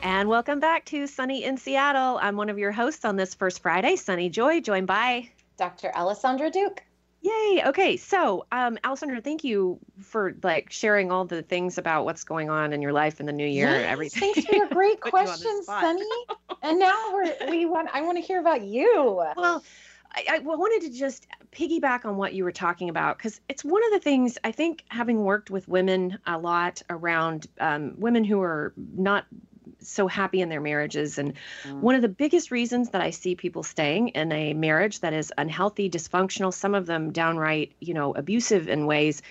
[0.03, 2.19] And welcome back to Sunny in Seattle.
[2.23, 5.91] I'm one of your hosts on this first Friday, Sunny Joy, joined by Dr.
[5.95, 6.83] Alysondra Duke.
[7.25, 7.63] Yay.
[7.65, 7.97] Okay.
[7.97, 12.75] So, um, Alysondra, thank you for like sharing all the things about what's going on
[12.75, 14.35] in your life in the new year yes, and everything.
[14.35, 16.05] Thanks for your great questions, Sunny.
[16.63, 19.25] and now we're, we want, I want to hear about you.
[19.37, 19.65] Well,
[20.15, 23.83] I, I wanted to just piggyback on what you were talking about because it's one
[23.87, 28.41] of the things I think having worked with women a lot around um, women who
[28.43, 29.27] are not
[29.85, 31.19] so happy in their marriages.
[31.19, 31.81] And mm.
[31.81, 35.33] one of the biggest reasons that I see people staying in a marriage that is
[35.39, 39.23] unhealthy, dysfunctional, some of them downright, you know, abusive in ways.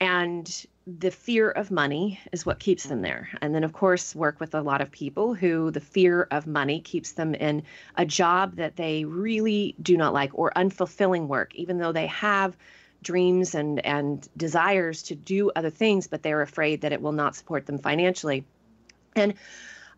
[0.00, 3.30] And the fear of money is what keeps them there.
[3.40, 6.80] And then, of course, work with a lot of people who the fear of money
[6.80, 7.62] keeps them in
[7.96, 12.56] a job that they really do not like or unfulfilling work, even though they have
[13.02, 17.36] dreams and, and desires to do other things, but they're afraid that it will not
[17.36, 18.44] support them financially.
[19.16, 19.34] And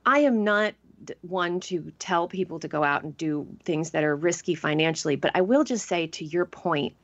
[0.07, 0.74] I am not
[1.22, 5.32] one to tell people to go out and do things that are risky financially, but
[5.34, 6.94] I will just say to your point,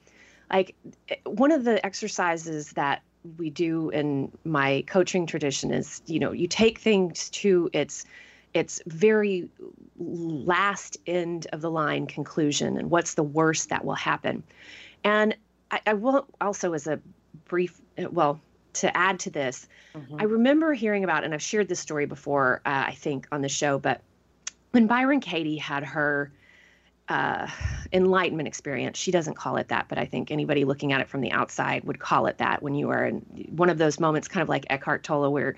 [0.51, 0.75] like
[1.09, 3.03] eh, one of the exercises that
[3.37, 8.05] we do in my coaching tradition is you know you take things to its
[8.53, 9.49] its very
[9.99, 14.43] last end of the line conclusion and what's the worst that will happen.
[15.05, 15.37] And
[15.71, 17.01] i, I will also as a
[17.45, 17.81] brief
[18.11, 18.41] well
[18.73, 20.17] to add to this mm-hmm.
[20.19, 23.49] i remember hearing about and i've shared this story before uh, i think on the
[23.49, 24.01] show but
[24.71, 26.33] when byron katie had her
[27.09, 27.47] uh,
[27.93, 28.99] enlightenment experience.
[28.99, 31.85] She doesn't call it that, but I think anybody looking at it from the outside
[31.85, 33.19] would call it that when you are in
[33.51, 35.57] one of those moments, kind of like Eckhart Tolle, where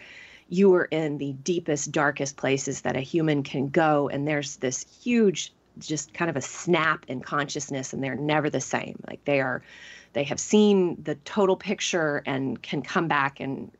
[0.49, 4.09] you are in the deepest, darkest places that a human can go.
[4.09, 8.61] And there's this huge, just kind of a snap in consciousness, and they're never the
[8.61, 8.99] same.
[9.07, 9.63] Like they are,
[10.15, 13.71] they have seen the total picture and can come back and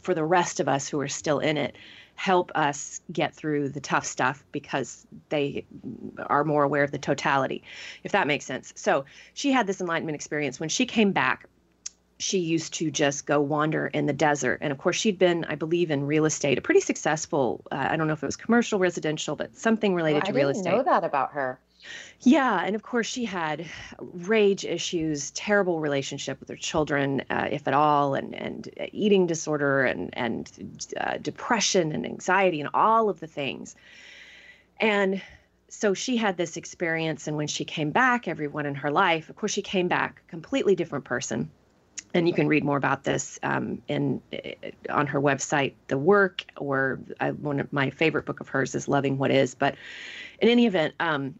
[0.00, 1.76] for the rest of us who are still in it
[2.18, 5.64] help us get through the tough stuff because they
[6.26, 7.62] are more aware of the totality,
[8.02, 8.72] if that makes sense.
[8.74, 10.58] So she had this enlightenment experience.
[10.58, 11.46] When she came back,
[12.18, 14.58] she used to just go wander in the desert.
[14.62, 17.96] And of course, she'd been, I believe, in real estate, a pretty successful, uh, I
[17.96, 20.66] don't know if it was commercial, residential, but something related to real estate.
[20.66, 21.60] I didn't know that about her.
[22.20, 23.66] Yeah, and of course she had
[24.00, 29.84] rage issues, terrible relationship with her children, uh, if at all, and and eating disorder
[29.84, 30.50] and and
[30.96, 33.76] uh, depression and anxiety and all of the things.
[34.80, 35.22] And
[35.68, 39.36] so she had this experience, and when she came back, everyone in her life, of
[39.36, 41.50] course, she came back a completely different person.
[42.14, 44.22] And you can read more about this um, in
[44.88, 48.88] on her website, The Work, or uh, one of my favorite book of hers is
[48.88, 49.54] Loving What Is.
[49.54, 49.74] But
[50.40, 51.38] in any event, um,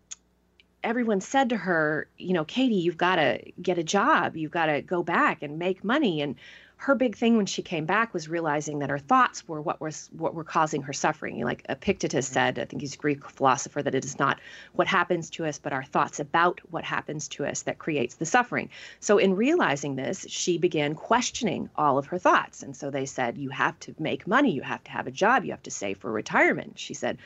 [0.85, 4.37] everyone said to her, you know, Katie, you've got to get a job.
[4.37, 6.22] You've got to go back and make money.
[6.22, 6.37] And
[6.79, 10.09] her big thing when she came back was realizing that her thoughts were what was
[10.12, 11.43] what were causing her suffering.
[11.43, 12.35] Like Epictetus mm-hmm.
[12.35, 14.39] said, I think he's a Greek philosopher, that it is not
[14.74, 18.26] what happens to us, but our thoughts about what happens to us that creates the
[18.26, 18.70] suffering.
[19.01, 22.62] So in realizing this, she began questioning all of her thoughts.
[22.62, 25.45] And so they said, You have to make money, you have to have a job,
[25.45, 26.79] you have to save for retirement.
[26.79, 27.18] She said,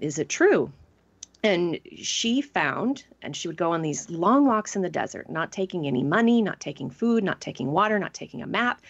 [0.00, 0.72] Is it true?
[1.42, 5.52] And she found, and she would go on these long walks in the desert, not
[5.52, 8.82] taking any money, not taking food, not taking water, not taking a map.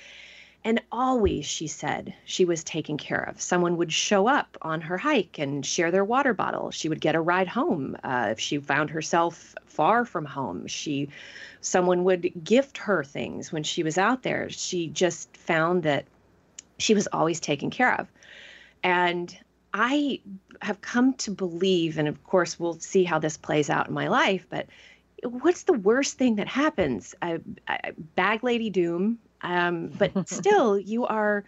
[0.62, 3.40] And always, she said, she was taken care of.
[3.40, 6.70] Someone would show up on her hike and share their water bottle.
[6.70, 10.66] She would get a ride home uh, if she found herself far from home.
[10.66, 11.08] She,
[11.62, 14.50] someone would gift her things when she was out there.
[14.50, 16.04] She just found that
[16.78, 18.08] she was always taken care of.
[18.82, 19.34] And
[19.72, 20.20] I
[20.62, 24.08] have come to believe, and of course, we'll see how this plays out in my
[24.08, 24.66] life, but
[25.22, 27.14] what's the worst thing that happens?
[27.22, 31.44] A, a bag lady doom, um, but still, you are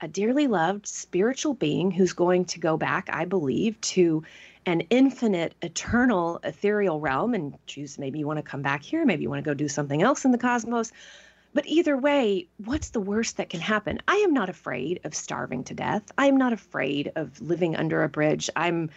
[0.00, 4.24] a dearly loved spiritual being who's going to go back, I believe, to
[4.66, 9.22] an infinite, eternal, ethereal realm and choose maybe you want to come back here, maybe
[9.22, 10.92] you want to go do something else in the cosmos.
[11.54, 14.00] But either way, what's the worst that can happen?
[14.08, 16.10] I am not afraid of starving to death.
[16.16, 18.48] I am not afraid of living under a bridge.
[18.56, 18.90] I'm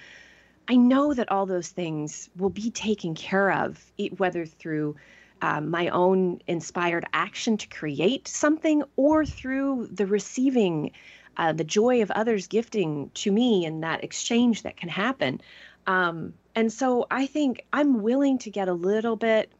[0.67, 4.95] I know that all those things will be taken care of, whether through
[5.41, 10.91] um, my own inspired action to create something or through the receiving
[11.37, 15.41] uh, the joy of others gifting to me and that exchange that can happen.
[15.85, 19.51] Um, and so I think I'm willing to get a little bit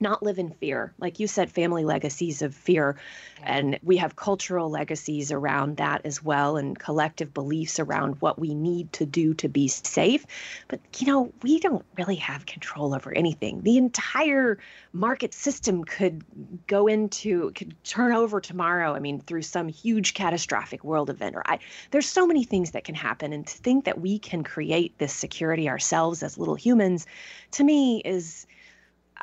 [0.00, 0.92] not live in fear.
[0.98, 2.96] Like you said, family legacies of fear.
[3.42, 8.54] And we have cultural legacies around that as well, and collective beliefs around what we
[8.54, 10.26] need to do to be safe.
[10.68, 13.62] But, you know, we don't really have control over anything.
[13.62, 14.58] The entire
[14.92, 16.24] market system could
[16.66, 18.94] go into, could turn over tomorrow.
[18.94, 21.36] I mean, through some huge catastrophic world event.
[21.36, 21.58] Or I,
[21.90, 23.32] there's so many things that can happen.
[23.32, 27.06] And to think that we can create this security ourselves as little humans,
[27.52, 28.46] to me, is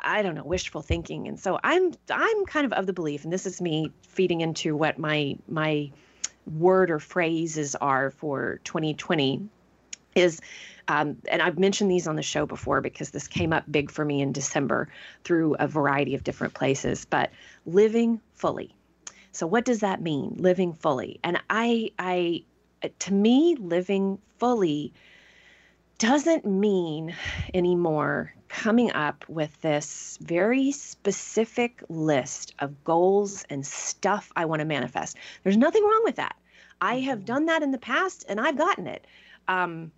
[0.02, 1.28] I don't know, wishful thinking.
[1.28, 4.76] And so I'm I'm kind of of the belief, and this is me feeding into
[4.76, 5.90] what my my
[6.46, 9.48] word or phrases are for 2020
[10.14, 10.40] is
[10.88, 14.04] um, and I've mentioned these on the show before because this came up big for
[14.04, 14.88] me in December
[15.22, 17.30] through a variety of different places, but
[17.64, 18.74] living fully.
[19.30, 20.34] So what does that mean?
[20.38, 21.20] Living fully.
[21.22, 22.44] And I I
[22.98, 24.92] to me, living fully
[26.02, 27.14] doesn't mean
[27.54, 34.66] anymore coming up with this very specific list of goals and stuff I want to
[34.66, 35.16] manifest.
[35.44, 36.34] There's nothing wrong with that.
[36.80, 37.26] I have mm-hmm.
[37.26, 39.06] done that in the past and I've gotten it.
[39.46, 39.92] Um,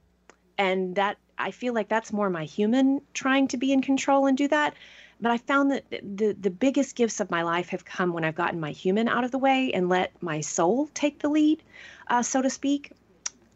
[0.58, 4.36] and that I feel like that's more my human trying to be in control and
[4.36, 4.74] do that.
[5.22, 8.34] But I found that the the biggest gifts of my life have come when I've
[8.34, 11.62] gotten my human out of the way and let my soul take the lead,
[12.08, 12.92] uh, so to speak.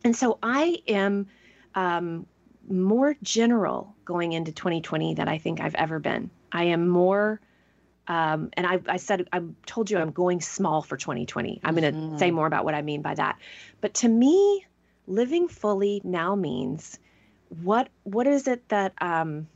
[0.03, 1.27] And so I am
[1.75, 2.27] um,
[2.71, 6.31] more general going into 2020 than I think I've ever been.
[6.53, 7.41] I am more,
[8.07, 11.61] um, and I, I, said, I told you I'm going small for 2020.
[11.65, 12.19] I'm going to mm-hmm.
[12.19, 13.39] say more about what I mean by that.
[13.81, 14.67] But to me,
[15.07, 16.99] living fully now means
[17.63, 19.49] what what is it that um,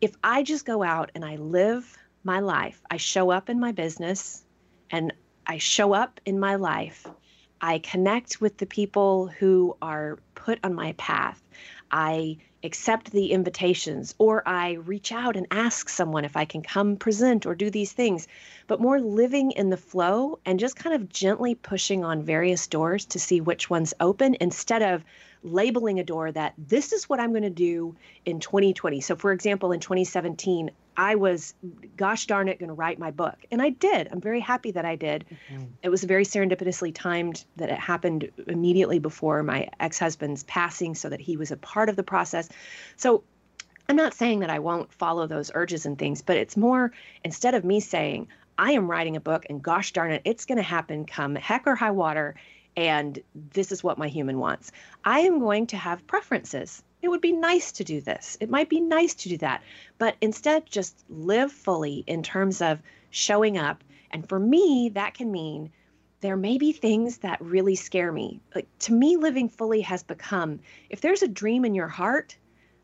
[0.00, 3.72] if I just go out and I live my life, I show up in my
[3.72, 4.44] business
[4.90, 5.12] and
[5.46, 7.06] I show up in my life,
[7.60, 11.42] I connect with the people who are put on my path.
[11.90, 16.96] I accept the invitations or I reach out and ask someone if I can come
[16.96, 18.26] present or do these things,
[18.66, 23.04] but more living in the flow and just kind of gently pushing on various doors
[23.06, 25.04] to see which ones open instead of
[25.42, 29.00] labeling a door that this is what I'm going to do in 2020.
[29.00, 31.54] So, for example, in 2017, I was,
[31.96, 33.36] gosh darn it, going to write my book.
[33.50, 34.08] And I did.
[34.10, 35.26] I'm very happy that I did.
[35.52, 35.64] Mm-hmm.
[35.82, 41.08] It was very serendipitously timed that it happened immediately before my ex husband's passing so
[41.08, 42.48] that he was a part of the process.
[42.96, 43.22] So,
[43.88, 46.90] I'm not saying that I won't follow those urges and things, but it's more
[47.22, 48.26] instead of me saying,
[48.58, 51.66] I am writing a book and gosh darn it, it's going to happen come heck
[51.66, 52.34] or high water
[52.76, 54.70] and this is what my human wants.
[55.04, 56.82] I am going to have preferences.
[57.00, 58.36] It would be nice to do this.
[58.40, 59.62] It might be nice to do that.
[59.98, 63.82] But instead, just live fully in terms of showing up.
[64.10, 65.72] And for me, that can mean
[66.20, 68.40] there may be things that really scare me.
[68.54, 70.60] Like to me, living fully has become
[70.90, 72.36] if there's a dream in your heart,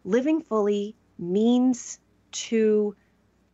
[0.05, 1.99] living fully means
[2.33, 2.95] to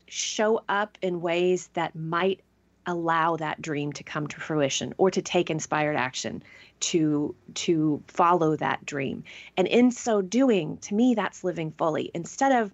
[0.07, 2.41] show up in ways that might
[2.89, 6.43] allow that dream to come to fruition or to take inspired action
[6.81, 9.23] to to follow that dream.
[9.57, 12.11] And in so doing to me that's living fully.
[12.15, 12.73] Instead of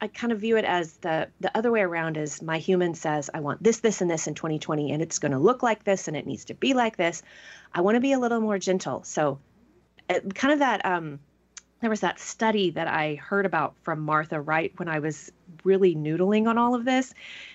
[0.00, 3.30] I kind of view it as the the other way around is my human says
[3.32, 6.08] I want this this and this in 2020 and it's going to look like this
[6.08, 7.22] and it needs to be like this.
[7.72, 9.04] I want to be a little more gentle.
[9.04, 9.38] So
[10.08, 11.20] it, kind of that um
[11.84, 15.30] there was that study that I heard about from Martha Wright when I was
[15.64, 17.12] really noodling on all of this.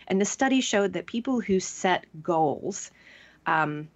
[0.08, 2.92] And the study showed that people who set goals
[3.48, 3.90] um,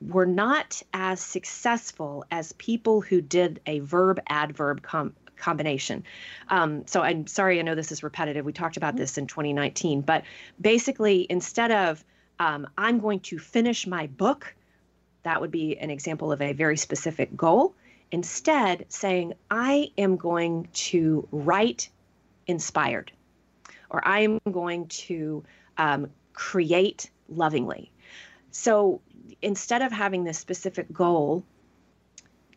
[0.00, 6.04] were not as successful as people who did a verb adverb com- combination.
[6.48, 8.44] Um, so I'm sorry, I know this is repetitive.
[8.44, 10.24] We talked about this in 2019, but
[10.60, 12.04] basically, instead of
[12.38, 14.54] um, I'm going to finish my book,
[15.22, 17.74] that would be an example of a very specific goal.
[18.12, 21.88] Instead, saying, I am going to write
[22.46, 23.12] inspired,
[23.90, 25.44] or I am going to
[25.78, 27.90] um, create lovingly.
[28.50, 29.00] So
[29.42, 31.44] instead of having this specific goal,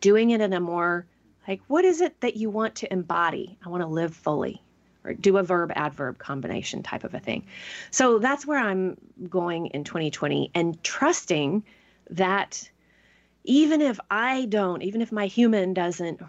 [0.00, 1.06] doing it in a more
[1.48, 3.58] like, what is it that you want to embody?
[3.64, 4.62] I want to live fully
[5.04, 7.46] or do a verb adverb combination type of a thing.
[7.90, 8.96] So that's where I'm
[9.28, 11.64] going in 2020 and trusting
[12.10, 12.70] that
[13.50, 16.20] even if I don't, even if my human doesn't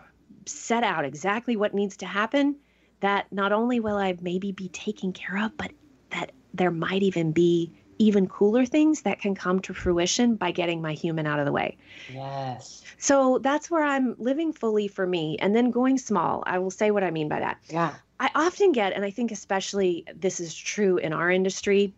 [0.48, 2.56] set out exactly what needs to happen,
[3.02, 5.72] that not only will I maybe be taken care of, but
[6.10, 10.82] that there might even be even cooler things that can come to fruition by getting
[10.82, 11.78] my human out of the way.
[12.12, 12.82] Yes.
[12.98, 16.44] So that's where I'm living fully for me and then going small.
[16.48, 17.60] I will say what I mean by that.
[17.70, 17.94] Yeah.
[18.20, 21.94] I often get, and I think especially this is true in our industry,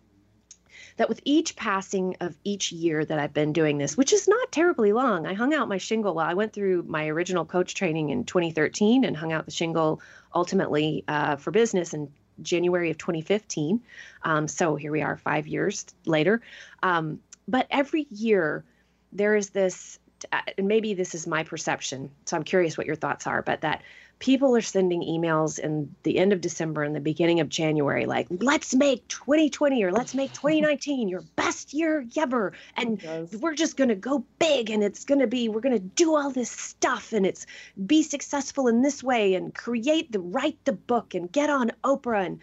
[0.98, 4.52] that with each passing of each year that I've been doing this, which is not
[4.52, 6.14] terribly long, I hung out my shingle.
[6.14, 10.02] Well, I went through my original coach training in 2013 and hung out the shingle
[10.34, 13.82] ultimately uh, for business in January of 2015.
[14.24, 16.42] Um, so here we are, five years later.
[16.82, 18.64] Um, but every year,
[19.12, 20.00] there is this,
[20.32, 22.12] uh, and maybe this is my perception.
[22.26, 23.82] So I'm curious what your thoughts are, but that
[24.20, 28.28] people are sending emails in the end of December and the beginning of January, like,
[28.30, 32.54] let's make 2020 or let's make 2019 your best year ever.
[32.78, 33.02] And
[33.40, 36.16] we're just going to go big and it's going to be, we're going to do
[36.16, 37.46] all this stuff and it's
[37.86, 42.26] be successful in this way and create the, write the book and get on Oprah.
[42.26, 42.40] And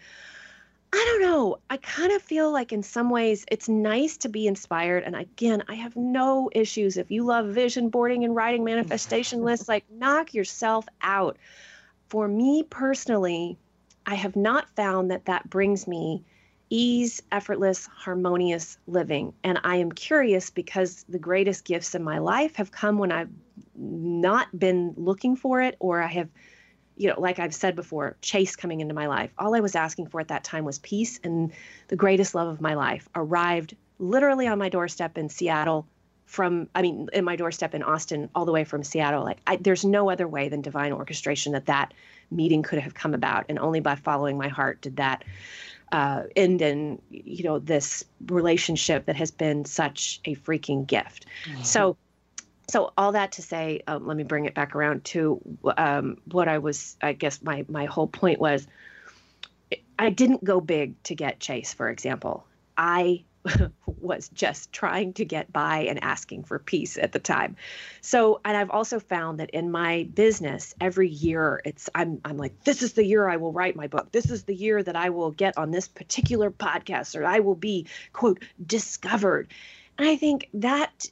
[0.93, 1.57] I don't know.
[1.69, 5.03] I kind of feel like in some ways it's nice to be inspired.
[5.03, 6.97] And again, I have no issues.
[6.97, 11.37] If you love vision boarding and writing manifestation lists, like knock yourself out
[12.09, 13.57] for me personally,
[14.05, 16.23] I have not found that that brings me
[16.69, 19.33] ease, effortless, harmonious living.
[19.43, 23.29] And I am curious because the greatest gifts in my life have come when I've
[23.75, 26.29] not been looking for it or I have
[27.01, 29.31] you know, like I've said before, chase coming into my life.
[29.39, 31.51] All I was asking for at that time was peace, and
[31.87, 35.87] the greatest love of my life arrived literally on my doorstep in Seattle.
[36.27, 39.23] From, I mean, in my doorstep in Austin, all the way from Seattle.
[39.23, 41.93] Like, I, there's no other way than divine orchestration that that
[42.29, 45.25] meeting could have come about, and only by following my heart did that
[45.91, 51.25] uh, end in, you know, this relationship that has been such a freaking gift.
[51.49, 51.63] Mm-hmm.
[51.63, 51.97] So
[52.71, 55.41] so all that to say, um, let me bring it back around to
[55.77, 56.95] um, what I was.
[57.01, 58.65] I guess my my whole point was,
[59.99, 62.45] I didn't go big to get Chase, for example.
[62.77, 63.23] I
[63.85, 67.57] was just trying to get by and asking for peace at the time.
[67.99, 72.63] So, and I've also found that in my business, every year it's I'm I'm like,
[72.63, 74.13] this is the year I will write my book.
[74.13, 77.55] This is the year that I will get on this particular podcast, or I will
[77.55, 79.49] be quote discovered.
[79.97, 81.09] And I think that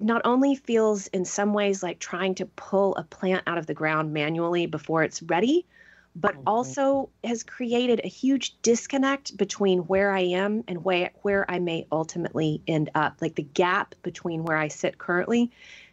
[0.00, 3.74] not only feels in some ways like trying to pull a plant out of the
[3.74, 5.66] ground manually before it's ready,
[6.14, 6.42] but mm-hmm.
[6.48, 11.86] also has created a huge disconnect between where I am and where where I may
[11.92, 13.16] ultimately end up.
[13.20, 15.50] Like the gap between where I sit currently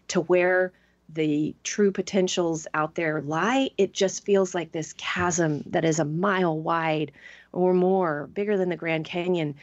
[0.10, 0.72] to where
[1.10, 6.06] the true potentials out there lie, it just feels like this chasm that is a
[6.06, 7.12] mile wide
[7.52, 9.56] or more, bigger than the Grand Canyon,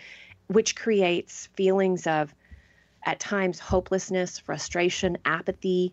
[0.47, 2.35] which creates feelings of
[3.05, 5.93] at times hopelessness, frustration, apathy,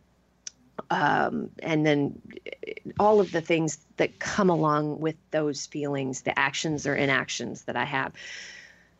[0.89, 2.21] um, and then
[2.99, 7.75] all of the things that come along with those feelings, the actions or inactions that
[7.75, 8.13] I have.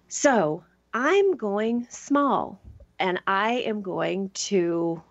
[0.08, 2.60] So I'm going small
[2.99, 5.01] and I am going to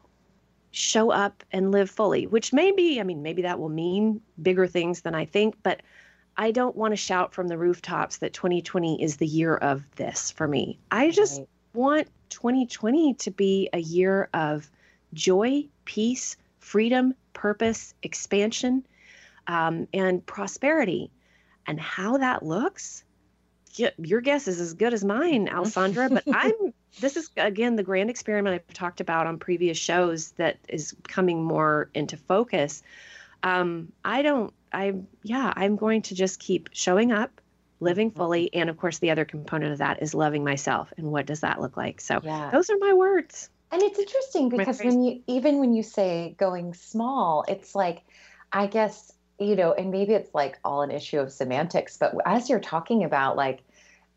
[0.72, 4.66] show up and live fully, which may be, I mean, maybe that will mean bigger
[4.66, 5.82] things than I think, but
[6.36, 10.30] I don't want to shout from the rooftops that 2020 is the year of this
[10.30, 10.78] for me.
[10.90, 11.48] I just right.
[11.76, 14.68] Want 2020 to be a year of
[15.12, 18.86] joy, peace, freedom, purpose, expansion,
[19.46, 21.10] um, and prosperity.
[21.66, 23.04] And how that looks,
[23.98, 26.08] your guess is as good as mine, Alysondra.
[26.08, 30.56] but I'm this is again the grand experiment I've talked about on previous shows that
[30.68, 32.82] is coming more into focus.
[33.42, 34.54] Um, I don't.
[34.72, 35.08] I'm.
[35.22, 35.52] yeah.
[35.54, 37.42] I'm going to just keep showing up
[37.80, 41.26] living fully and of course the other component of that is loving myself and what
[41.26, 42.50] does that look like so yeah.
[42.50, 46.72] those are my words and it's interesting because when you even when you say going
[46.72, 48.02] small it's like
[48.52, 52.48] i guess you know and maybe it's like all an issue of semantics but as
[52.48, 53.60] you're talking about like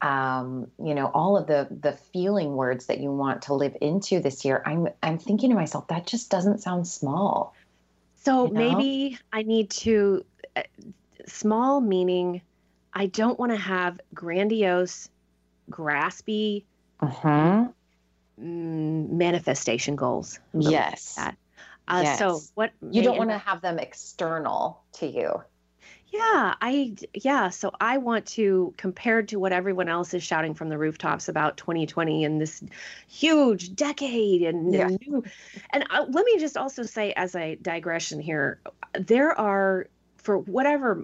[0.02, 4.22] um, you know all of the the feeling words that you want to live into
[4.22, 7.54] this year i'm i'm thinking to myself that just doesn't sound small
[8.16, 8.78] so you know?
[8.78, 10.24] maybe i need to
[10.56, 10.62] uh,
[11.28, 12.42] small meaning
[12.94, 15.10] I don't want to have grandiose,
[15.70, 16.64] graspy
[17.00, 17.68] uh-huh.
[18.38, 20.40] manifestation goals.
[20.54, 21.18] Yes.
[21.18, 21.36] Like
[21.88, 22.20] uh, yes.
[22.20, 25.44] So what you don't want to have them external to you.
[26.12, 30.70] Yeah, I yeah, so I want to compared to what everyone else is shouting from
[30.70, 32.64] the rooftops about 2020 and this
[33.08, 34.88] huge decade and, yeah.
[34.88, 35.24] and new
[35.70, 38.60] and uh, let me just also say as a digression here,
[38.94, 39.88] there are
[40.22, 41.04] for whatever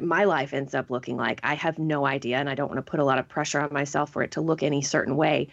[0.00, 2.90] my life ends up looking like, I have no idea, and I don't want to
[2.90, 5.48] put a lot of pressure on myself for it to look any certain way.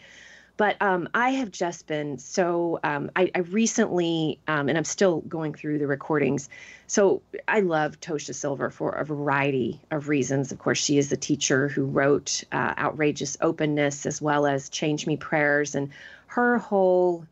[0.58, 2.82] But um, I have just been so.
[2.84, 6.50] Um, I, I, recently, um, and I'm still going through the recordings.
[6.88, 10.52] So I love Tosha Silver for a variety of reasons.
[10.52, 15.08] Of course, she is the teacher who wrote uh, Outrageous Openness as well as Change
[15.08, 15.92] Me Prayers, and
[16.28, 17.26] her whole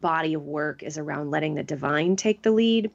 [0.00, 2.90] body of work is around letting the divine take the lead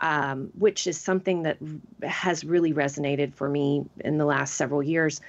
[0.00, 1.58] um, which is something that
[2.02, 5.20] has really resonated for me in the last several years.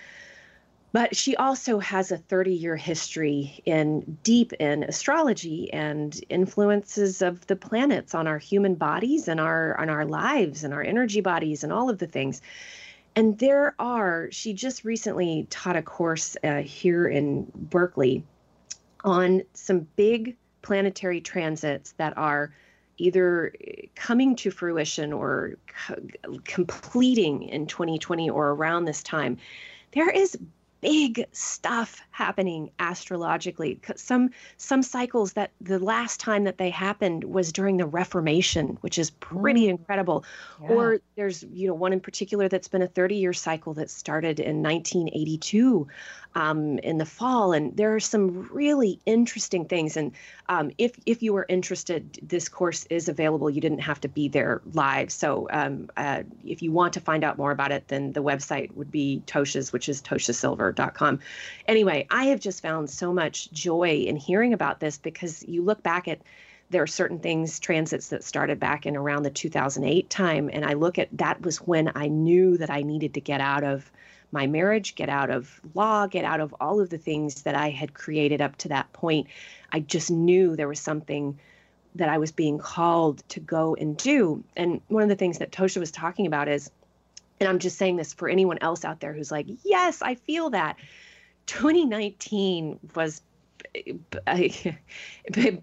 [0.94, 7.48] But she also has a 30 year history in deep in astrology and influences of
[7.48, 11.64] the planets on our human bodies and our on our lives and our energy bodies
[11.64, 12.42] and all of the things.
[13.16, 18.24] And there are, she just recently taught a course uh, here in Berkeley
[19.04, 22.54] on some big planetary transits that are
[23.02, 25.56] either eh, coming to fruition or
[26.46, 29.38] completing in 2020 or around this time,
[29.92, 30.38] there is
[30.82, 33.80] big stuff happening astrologically.
[33.96, 38.98] Some some cycles that the last time that they happened was during the reformation which
[38.98, 39.70] is pretty mm.
[39.70, 40.26] incredible.
[40.62, 40.70] Yeah.
[40.70, 44.40] or there's you know one in particular that's been a 30 year cycle that started
[44.40, 45.88] in 1982
[46.34, 47.54] um, in the fall.
[47.54, 49.98] And there are some really interesting things.
[49.98, 50.12] And
[50.50, 53.50] um, if if you are interested this course is available.
[53.50, 55.12] You didn't have to be there live.
[55.12, 58.74] So um, uh, if you want to find out more about it then the website
[58.76, 60.71] would be tosha's which is toshasilver
[61.68, 65.84] Anyway, I have just found so much joy in hearing about this because you look
[65.84, 66.20] back at
[66.70, 70.74] there are certain things transits that started back in around the 2008 time and i
[70.74, 73.92] look at that was when i knew that i needed to get out of
[74.32, 77.70] my marriage get out of law get out of all of the things that i
[77.70, 79.28] had created up to that point.
[79.72, 81.38] I just knew there was something
[81.96, 84.44] that i was being called to go and do.
[84.56, 86.72] And one of the things that tosha was talking about is
[87.42, 90.52] and i'm just saying this for anyone else out there who's like yes i feel
[90.52, 90.78] that.
[91.48, 93.22] 2019 was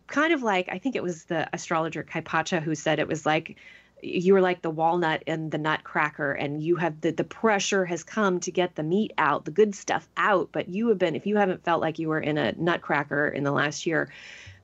[0.07, 3.57] kind of like I think it was the astrologer Kaypacha who said it was like
[4.03, 8.05] you were like the walnut and the nutcracker and you have the the pressure has
[8.05, 10.51] come to get the meat out the good stuff out.
[10.53, 13.45] But you have been if you haven't felt like you were in a nutcracker in
[13.45, 14.11] the last year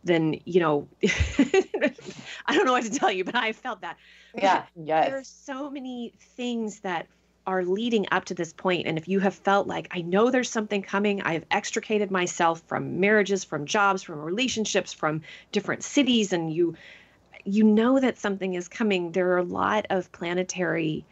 [0.04, 0.86] then you know
[2.46, 3.96] i don't know what to tell you but i felt that
[4.34, 5.08] yeah yes.
[5.08, 7.06] there are so many things that
[7.46, 10.50] are leading up to this point and if you have felt like i know there's
[10.50, 16.32] something coming i have extricated myself from marriages from jobs from relationships from different cities
[16.32, 16.74] and you
[17.44, 21.04] you know that something is coming there are a lot of planetary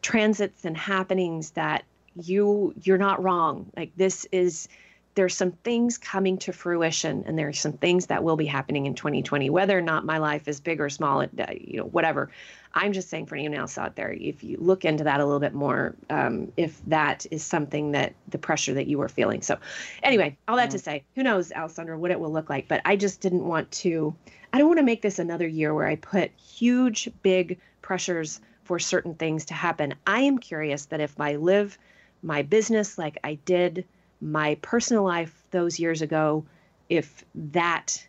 [0.00, 1.84] transits and happenings that
[2.22, 4.68] you you're not wrong like this is
[5.14, 8.94] there's some things coming to fruition and there's some things that will be happening in
[8.94, 11.26] 2020 whether or not my life is big or small uh,
[11.58, 12.30] you know whatever.
[12.76, 15.40] I'm just saying for anyone else out there if you look into that a little
[15.40, 19.42] bit more um, if that is something that the pressure that you were feeling.
[19.42, 19.58] So
[20.02, 20.72] anyway all that mm-hmm.
[20.72, 23.70] to say who knows alysondra what it will look like but i just didn't want
[23.70, 24.14] to
[24.52, 28.78] i don't want to make this another year where i put huge big pressures for
[28.78, 29.94] certain things to happen.
[30.06, 31.78] I am curious that if i live
[32.22, 33.84] my business like i did
[34.24, 36.44] my personal life those years ago,
[36.88, 38.06] if that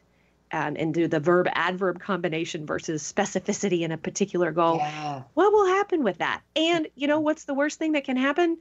[0.51, 5.23] um, and do the verb adverb combination versus specificity in a particular goal, yeah.
[5.33, 6.41] what will happen with that?
[6.55, 8.57] And you know what's the worst thing that can happen?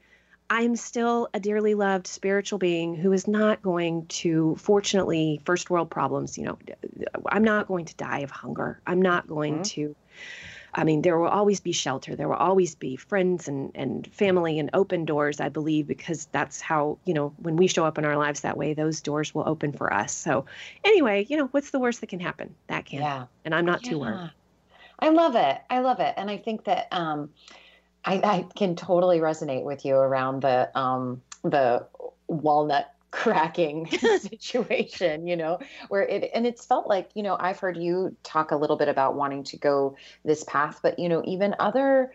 [0.51, 5.91] I'm still a dearly loved spiritual being who is not going to, fortunately, first world
[5.91, 6.37] problems.
[6.37, 6.59] You know,
[7.29, 8.81] I'm not going to die of hunger.
[8.87, 9.63] I'm not going mm-hmm.
[9.63, 9.97] to
[10.75, 12.17] I mean, there will always be shelter.
[12.17, 16.61] There will always be friends and, and family and open doors, I believe, because that's
[16.61, 19.45] how, you know, when we show up in our lives that way, those doors will
[19.47, 20.13] open for us.
[20.13, 20.47] So,
[20.85, 22.55] anyway, you know, what's the worst that can happen?
[22.67, 23.01] That can.
[23.01, 23.27] Yeah.
[23.45, 23.91] And I'm not yeah.
[23.91, 24.31] too worried.
[24.99, 25.59] I love it.
[25.71, 26.15] I love it.
[26.17, 27.31] And I think that um,
[28.05, 31.87] I, I can totally resonate with you around the um, the
[32.27, 33.87] walnut cracking
[34.19, 35.59] situation, you know,
[35.89, 38.89] where it, and it's felt like, you know, I've heard you talk a little bit
[38.89, 42.13] about wanting to go this path, but, you know, even other,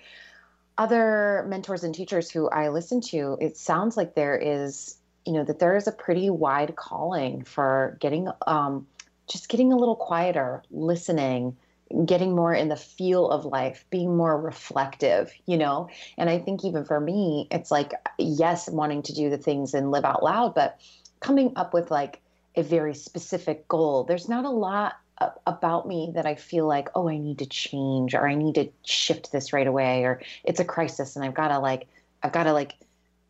[0.77, 5.45] other mentors and teachers who I listen to, it sounds like there is, you know,
[5.45, 8.85] that there is a pretty wide calling for getting, um,
[9.27, 11.55] just getting a little quieter, listening,
[12.05, 15.89] getting more in the feel of life, being more reflective, you know?
[16.17, 19.91] And I think even for me, it's like, yes, wanting to do the things and
[19.91, 20.79] live out loud, but
[21.19, 22.21] coming up with like
[22.55, 24.03] a very specific goal.
[24.03, 24.97] There's not a lot
[25.45, 28.69] about me that I feel like, oh, I need to change or I need to
[28.85, 31.87] shift this right away or it's a crisis and I've got to like,
[32.23, 32.75] I've got to like,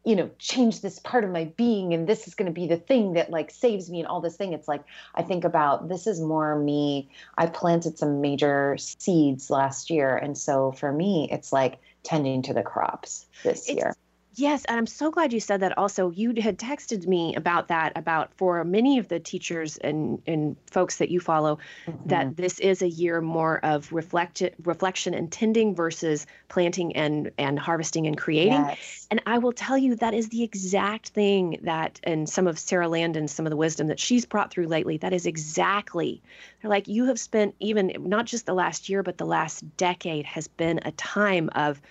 [0.09, 2.77] you know change this part of my being and this is going to be the
[2.77, 4.53] thing that like saves me and all this thing.
[4.53, 4.83] It's like
[5.13, 7.07] i think about this is more me.
[7.37, 10.17] I planted some major seeds last year.
[10.17, 13.93] And so for me it's like tending to the crops this it's, year
[14.39, 15.77] Yes, and I'm so glad you said that.
[15.77, 17.91] Also, you had texted me about that.
[17.97, 22.07] About for many of the teachers and and folks that you follow, mm-hmm.
[22.07, 27.59] that this is a year more of reflect reflection and tending versus planting and and
[27.59, 28.53] harvesting and creating.
[28.53, 29.07] Yes.
[29.11, 32.87] And I will tell you that is the exact thing that and some of Sara
[32.87, 34.95] Landon, some of the wisdom that she's brought through lately.
[34.95, 36.21] That is exactly.
[36.61, 40.25] They're like you have spent even not just the last year, but the last decade
[40.25, 41.81] has been a time of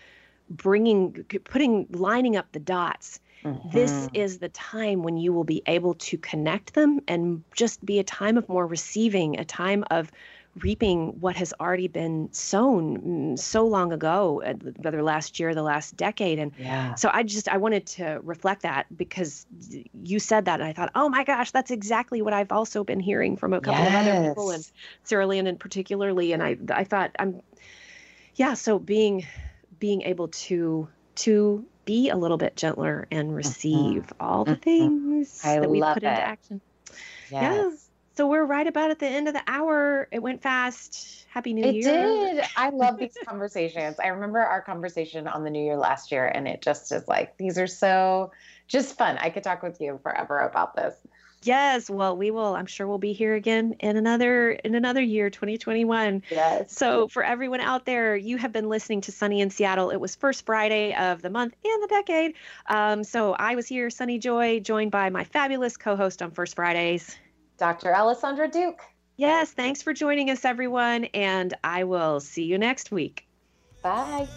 [0.50, 1.12] bringing
[1.44, 3.70] putting lining up the dots mm-hmm.
[3.70, 7.98] this is the time when you will be able to connect them and just be
[7.98, 10.10] a time of more receiving a time of
[10.62, 15.54] reaping what has already been sown mm, so long ago uh, whether last year or
[15.54, 16.94] the last decade and yeah.
[16.94, 19.46] so i just i wanted to reflect that because
[20.02, 23.00] you said that and i thought oh my gosh that's exactly what i've also been
[23.00, 24.06] hearing from a couple yes.
[24.06, 24.70] of other people and
[25.04, 27.40] sara landon particularly and i i thought i'm
[28.34, 29.24] yeah so being
[29.78, 33.36] being able to to be a little bit gentler and mm-hmm.
[33.36, 34.22] receive mm-hmm.
[34.22, 34.60] all the mm-hmm.
[34.60, 36.04] things I that we put it.
[36.04, 36.60] into action.
[37.30, 37.32] Yes.
[37.32, 37.70] Yeah.
[38.18, 40.08] So we're right about at the end of the hour.
[40.10, 41.24] It went fast.
[41.30, 42.28] Happy New it Year.
[42.28, 42.44] It did.
[42.56, 44.00] I love these conversations.
[44.02, 47.36] I remember our conversation on the New Year last year, and it just is like,
[47.36, 48.32] these are so
[48.66, 49.18] just fun.
[49.18, 50.96] I could talk with you forever about this.
[51.42, 52.56] Yes, well, we will.
[52.56, 56.22] I'm sure we'll be here again in another in another year, 2021.
[56.30, 56.72] Yes.
[56.72, 59.90] So for everyone out there, you have been listening to Sunny in Seattle.
[59.90, 62.34] It was first Friday of the month and the decade.
[62.66, 67.16] Um, so I was here, Sunny Joy, joined by my fabulous co-host on First Fridays,
[67.56, 67.92] Dr.
[67.92, 68.80] Alysondra Duke.
[69.16, 73.26] Yes, thanks for joining us, everyone, and I will see you next week.
[73.82, 74.28] Bye.